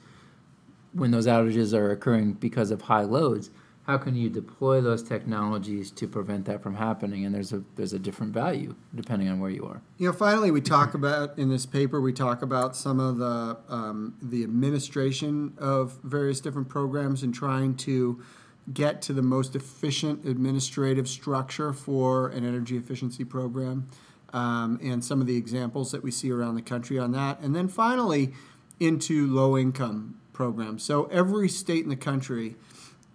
when 0.93 1.11
those 1.11 1.27
outages 1.27 1.73
are 1.73 1.91
occurring 1.91 2.33
because 2.33 2.71
of 2.71 2.83
high 2.83 3.03
loads, 3.03 3.49
how 3.85 3.97
can 3.97 4.15
you 4.15 4.29
deploy 4.29 4.81
those 4.81 5.03
technologies 5.03 5.91
to 5.91 6.07
prevent 6.07 6.45
that 6.45 6.63
from 6.63 6.75
happening? 6.75 7.23
And 7.25 7.35
there's 7.35 7.53
a 7.53 7.63
there's 7.75 7.93
a 7.93 7.99
different 7.99 8.33
value 8.33 8.75
depending 8.95 9.29
on 9.29 9.39
where 9.39 9.51
you 9.51 9.65
are. 9.65 9.81
You 9.97 10.07
know, 10.07 10.13
finally, 10.13 10.49
we 10.49 10.61
talk 10.61 10.95
about 10.95 11.37
in 11.37 11.49
this 11.49 11.65
paper. 11.65 12.01
We 12.01 12.13
talk 12.13 12.41
about 12.41 12.75
some 12.75 12.99
of 12.99 13.17
the 13.17 13.57
um, 13.69 14.15
the 14.21 14.43
administration 14.43 15.53
of 15.59 15.99
various 16.03 16.39
different 16.39 16.67
programs 16.67 17.21
and 17.21 17.33
trying 17.33 17.75
to 17.77 18.23
get 18.73 19.03
to 19.03 19.13
the 19.13 19.21
most 19.21 19.55
efficient 19.55 20.25
administrative 20.25 21.07
structure 21.07 21.71
for 21.71 22.29
an 22.29 22.43
energy 22.43 22.77
efficiency 22.77 23.23
program, 23.23 23.87
um, 24.35 24.77
and 24.83 25.03
some 25.03 25.21
of 25.21 25.27
the 25.27 25.37
examples 25.37 25.93
that 25.93 26.03
we 26.03 26.11
see 26.11 26.29
around 26.29 26.55
the 26.55 26.61
country 26.61 26.99
on 26.99 27.13
that. 27.13 27.39
And 27.39 27.55
then 27.55 27.69
finally, 27.69 28.33
into 28.81 29.25
low 29.27 29.57
income 29.57 30.19
programs. 30.33 30.83
So 30.83 31.05
every 31.05 31.47
state 31.47 31.83
in 31.83 31.89
the 31.89 31.95
country 31.95 32.57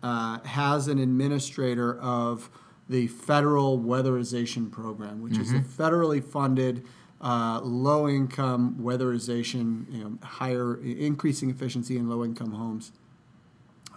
uh, 0.03 0.41
has 0.41 0.89
an 0.89 0.99
administrator 0.99 2.01
of 2.01 2.49
the 2.89 3.07
federal 3.07 3.79
weatherization 3.79 4.71
program, 4.73 5.21
which 5.21 5.37
is 5.37 5.53
a 5.53 5.61
federally 5.61 6.25
funded 6.25 6.85
uh, 7.21 7.61
low 7.63 8.09
income 8.09 8.79
weatherization, 8.81 9.85
you 9.93 10.03
know, 10.03 10.19
higher 10.23 10.83
increasing 10.83 11.51
efficiency 11.51 11.99
in 11.99 12.09
low 12.09 12.25
income 12.25 12.53
homes 12.53 12.93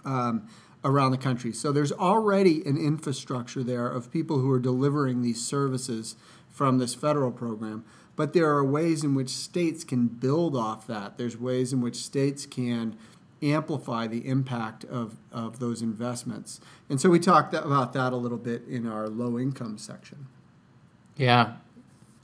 um, 0.04 0.46
around 0.84 1.10
the 1.10 1.18
country. 1.18 1.52
So 1.52 1.72
there's 1.72 1.90
already 1.90 2.62
an 2.66 2.76
infrastructure 2.76 3.62
there 3.64 3.88
of 3.88 4.12
people 4.12 4.38
who 4.38 4.50
are 4.50 4.60
delivering 4.60 5.22
these 5.22 5.44
services 5.44 6.16
from 6.54 6.78
this 6.78 6.94
federal 6.94 7.32
program. 7.32 7.84
But 8.16 8.32
there 8.32 8.48
are 8.48 8.64
ways 8.64 9.02
in 9.02 9.14
which 9.14 9.30
states 9.30 9.82
can 9.82 10.06
build 10.06 10.56
off 10.56 10.86
that. 10.86 11.18
There's 11.18 11.36
ways 11.36 11.72
in 11.72 11.80
which 11.80 11.96
states 11.96 12.46
can 12.46 12.96
amplify 13.42 14.06
the 14.06 14.26
impact 14.26 14.84
of, 14.84 15.16
of 15.32 15.58
those 15.58 15.82
investments. 15.82 16.60
And 16.88 17.00
so 17.00 17.10
we 17.10 17.18
talked 17.18 17.52
about 17.52 17.92
that 17.92 18.12
a 18.12 18.16
little 18.16 18.38
bit 18.38 18.66
in 18.68 18.86
our 18.86 19.08
low 19.08 19.38
income 19.38 19.78
section. 19.78 20.28
Yeah, 21.16 21.54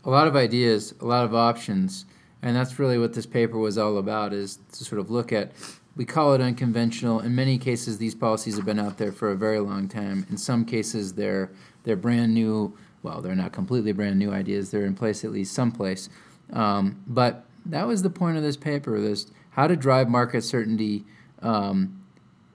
a 0.04 0.10
lot 0.10 0.28
of 0.28 0.36
ideas, 0.36 0.94
a 1.00 1.04
lot 1.04 1.24
of 1.24 1.34
options, 1.34 2.06
and 2.40 2.56
that's 2.56 2.78
really 2.78 2.98
what 2.98 3.12
this 3.12 3.26
paper 3.26 3.58
was 3.58 3.76
all 3.76 3.98
about. 3.98 4.32
Is 4.32 4.58
to 4.72 4.84
sort 4.84 5.00
of 5.00 5.10
look 5.10 5.32
at. 5.32 5.52
We 5.96 6.04
call 6.04 6.32
it 6.34 6.40
unconventional. 6.40 7.20
In 7.20 7.34
many 7.34 7.58
cases, 7.58 7.98
these 7.98 8.14
policies 8.14 8.56
have 8.56 8.64
been 8.64 8.78
out 8.78 8.96
there 8.96 9.12
for 9.12 9.32
a 9.32 9.36
very 9.36 9.58
long 9.58 9.88
time. 9.88 10.24
In 10.30 10.38
some 10.38 10.64
cases, 10.64 11.14
they're 11.14 11.50
they're 11.84 11.96
brand 11.96 12.32
new. 12.32 12.76
Well, 13.02 13.20
they're 13.20 13.34
not 13.34 13.52
completely 13.52 13.92
brand 13.92 14.18
new 14.18 14.32
ideas. 14.32 14.70
They're 14.70 14.84
in 14.84 14.94
place 14.94 15.24
at 15.24 15.32
least 15.32 15.54
someplace. 15.54 16.08
Um, 16.52 17.02
but 17.06 17.46
that 17.66 17.86
was 17.86 18.02
the 18.02 18.10
point 18.10 18.36
of 18.36 18.42
this 18.42 18.56
paper: 18.56 19.00
this 19.00 19.26
how 19.50 19.66
to 19.66 19.76
drive 19.76 20.08
market 20.08 20.42
certainty. 20.44 21.04
Um, 21.42 21.96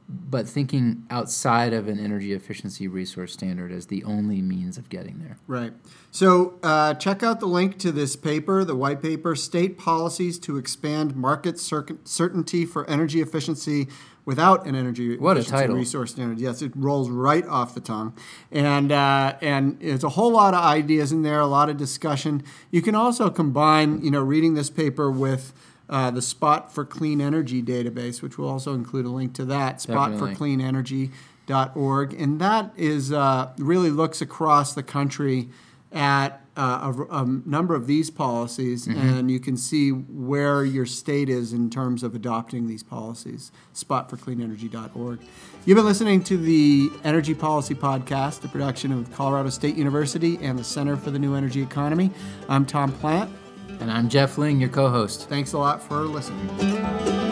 but 0.08 0.48
thinking 0.48 1.04
outside 1.10 1.74
of 1.74 1.88
an 1.88 2.00
energy 2.00 2.34
efficiency 2.34 2.88
resource 2.88 3.34
standard 3.34 3.72
as 3.72 3.88
the 3.88 4.04
only 4.04 4.42
means 4.42 4.78
of 4.78 4.88
getting 4.90 5.20
there. 5.20 5.38
Right. 5.48 5.74
So 6.12 6.60
uh, 6.62 6.94
check 6.94 7.24
out 7.24 7.40
the 7.40 7.48
link 7.48 7.80
to 7.80 7.92
this 7.92 8.16
paper, 8.16 8.64
the 8.64 8.76
white 8.76 9.02
paper, 9.02 9.36
State 9.36 9.78
Policies 9.78 10.38
to 10.40 10.58
Expand 10.58 11.16
Market 11.16 11.60
Cer- 11.60 11.98
Certainty 12.04 12.66
for 12.66 12.88
Energy 12.88 13.20
Efficiency 13.20 13.88
Without 14.26 14.66
an 14.66 14.76
Energy 14.76 15.18
What 15.18 15.38
a 15.38 15.44
title. 15.44 15.76
Resource 15.76 16.12
Standard. 16.12 16.40
Yes, 16.40 16.64
it 16.64 16.72
rolls 16.76 17.12
right 17.12 17.46
off 17.46 17.76
the 17.76 17.80
tongue. 17.80 18.18
And, 18.52 18.92
uh, 18.92 19.36
and 19.40 19.80
there's 19.80 20.04
a 20.04 20.10
whole 20.10 20.32
lot 20.32 20.56
of 20.56 20.64
ideas 20.64 21.12
in 21.12 21.22
there, 21.22 21.40
a 21.40 21.46
lot 21.46 21.70
of 21.70 21.78
discussion. 21.78 22.42
You 22.72 22.82
can 22.82 22.96
also 22.96 23.30
combine, 23.30 24.04
you 24.04 24.10
know, 24.10 24.22
reading 24.22 24.56
this 24.56 24.72
paper 24.72 25.12
with 25.12 25.54
uh, 25.90 26.12
the 26.12 26.22
Spot 26.22 26.72
for 26.74 26.86
Clean 26.86 27.20
Energy 27.22 27.62
database, 27.62 28.24
which 28.24 28.38
will 28.38 28.50
also 28.50 28.74
include 28.74 29.06
a 29.06 29.10
link 29.10 29.34
to 29.36 29.46
that, 29.46 29.78
spotforcleanenergy.org. 29.78 32.14
And 32.14 32.42
that 32.42 32.72
is 32.76 33.12
uh, 33.12 33.52
really 33.60 33.92
looks 33.92 34.22
across 34.22 34.74
the 34.74 34.82
country 34.82 35.50
at 35.91 36.41
uh, 36.58 36.93
a, 37.10 37.21
a 37.21 37.26
number 37.26 37.76
of 37.76 37.86
these 37.88 38.10
policies, 38.10 38.88
and 38.88 39.30
you 39.30 39.39
can 39.39 39.58
see 39.58 39.89
where 39.89 40.63
your 40.63 40.86
state 40.86 41.30
is 41.30 41.52
in 41.52 41.69
terms 41.69 42.02
of 42.04 42.15
adopting 42.15 42.67
these 42.67 42.84
policies. 42.84 43.52
Spotforcleanenergy.org. 43.74 45.19
You've 45.65 45.76
been 45.76 45.86
listening 45.86 46.24
to 46.26 46.38
the 46.38 46.89
Energy 47.04 47.34
Policy 47.34 47.76
Podcast, 47.76 48.45
a 48.45 48.48
production 48.48 48.91
of 48.91 49.12
Colorado 49.13 49.50
State 49.50 49.76
University 49.76 50.38
and 50.41 50.58
the 50.58 50.63
Center 50.63 50.95
for 50.95 51.12
the 51.12 51.19
New 51.19 51.36
Energy 51.36 51.62
Economy. 51.62 52.12
I'm 52.48 52.65
Tom 52.65 52.91
Plant. 52.91 53.32
And 53.80 53.91
I'm 53.91 54.08
Jeff 54.08 54.38
Lyng, 54.38 54.60
your 54.60 54.69
co 54.69 54.89
host. 54.89 55.28
Thanks 55.28 55.54
a 55.54 55.58
lot 55.58 55.84
for 55.84 56.04
listening. 56.04 57.25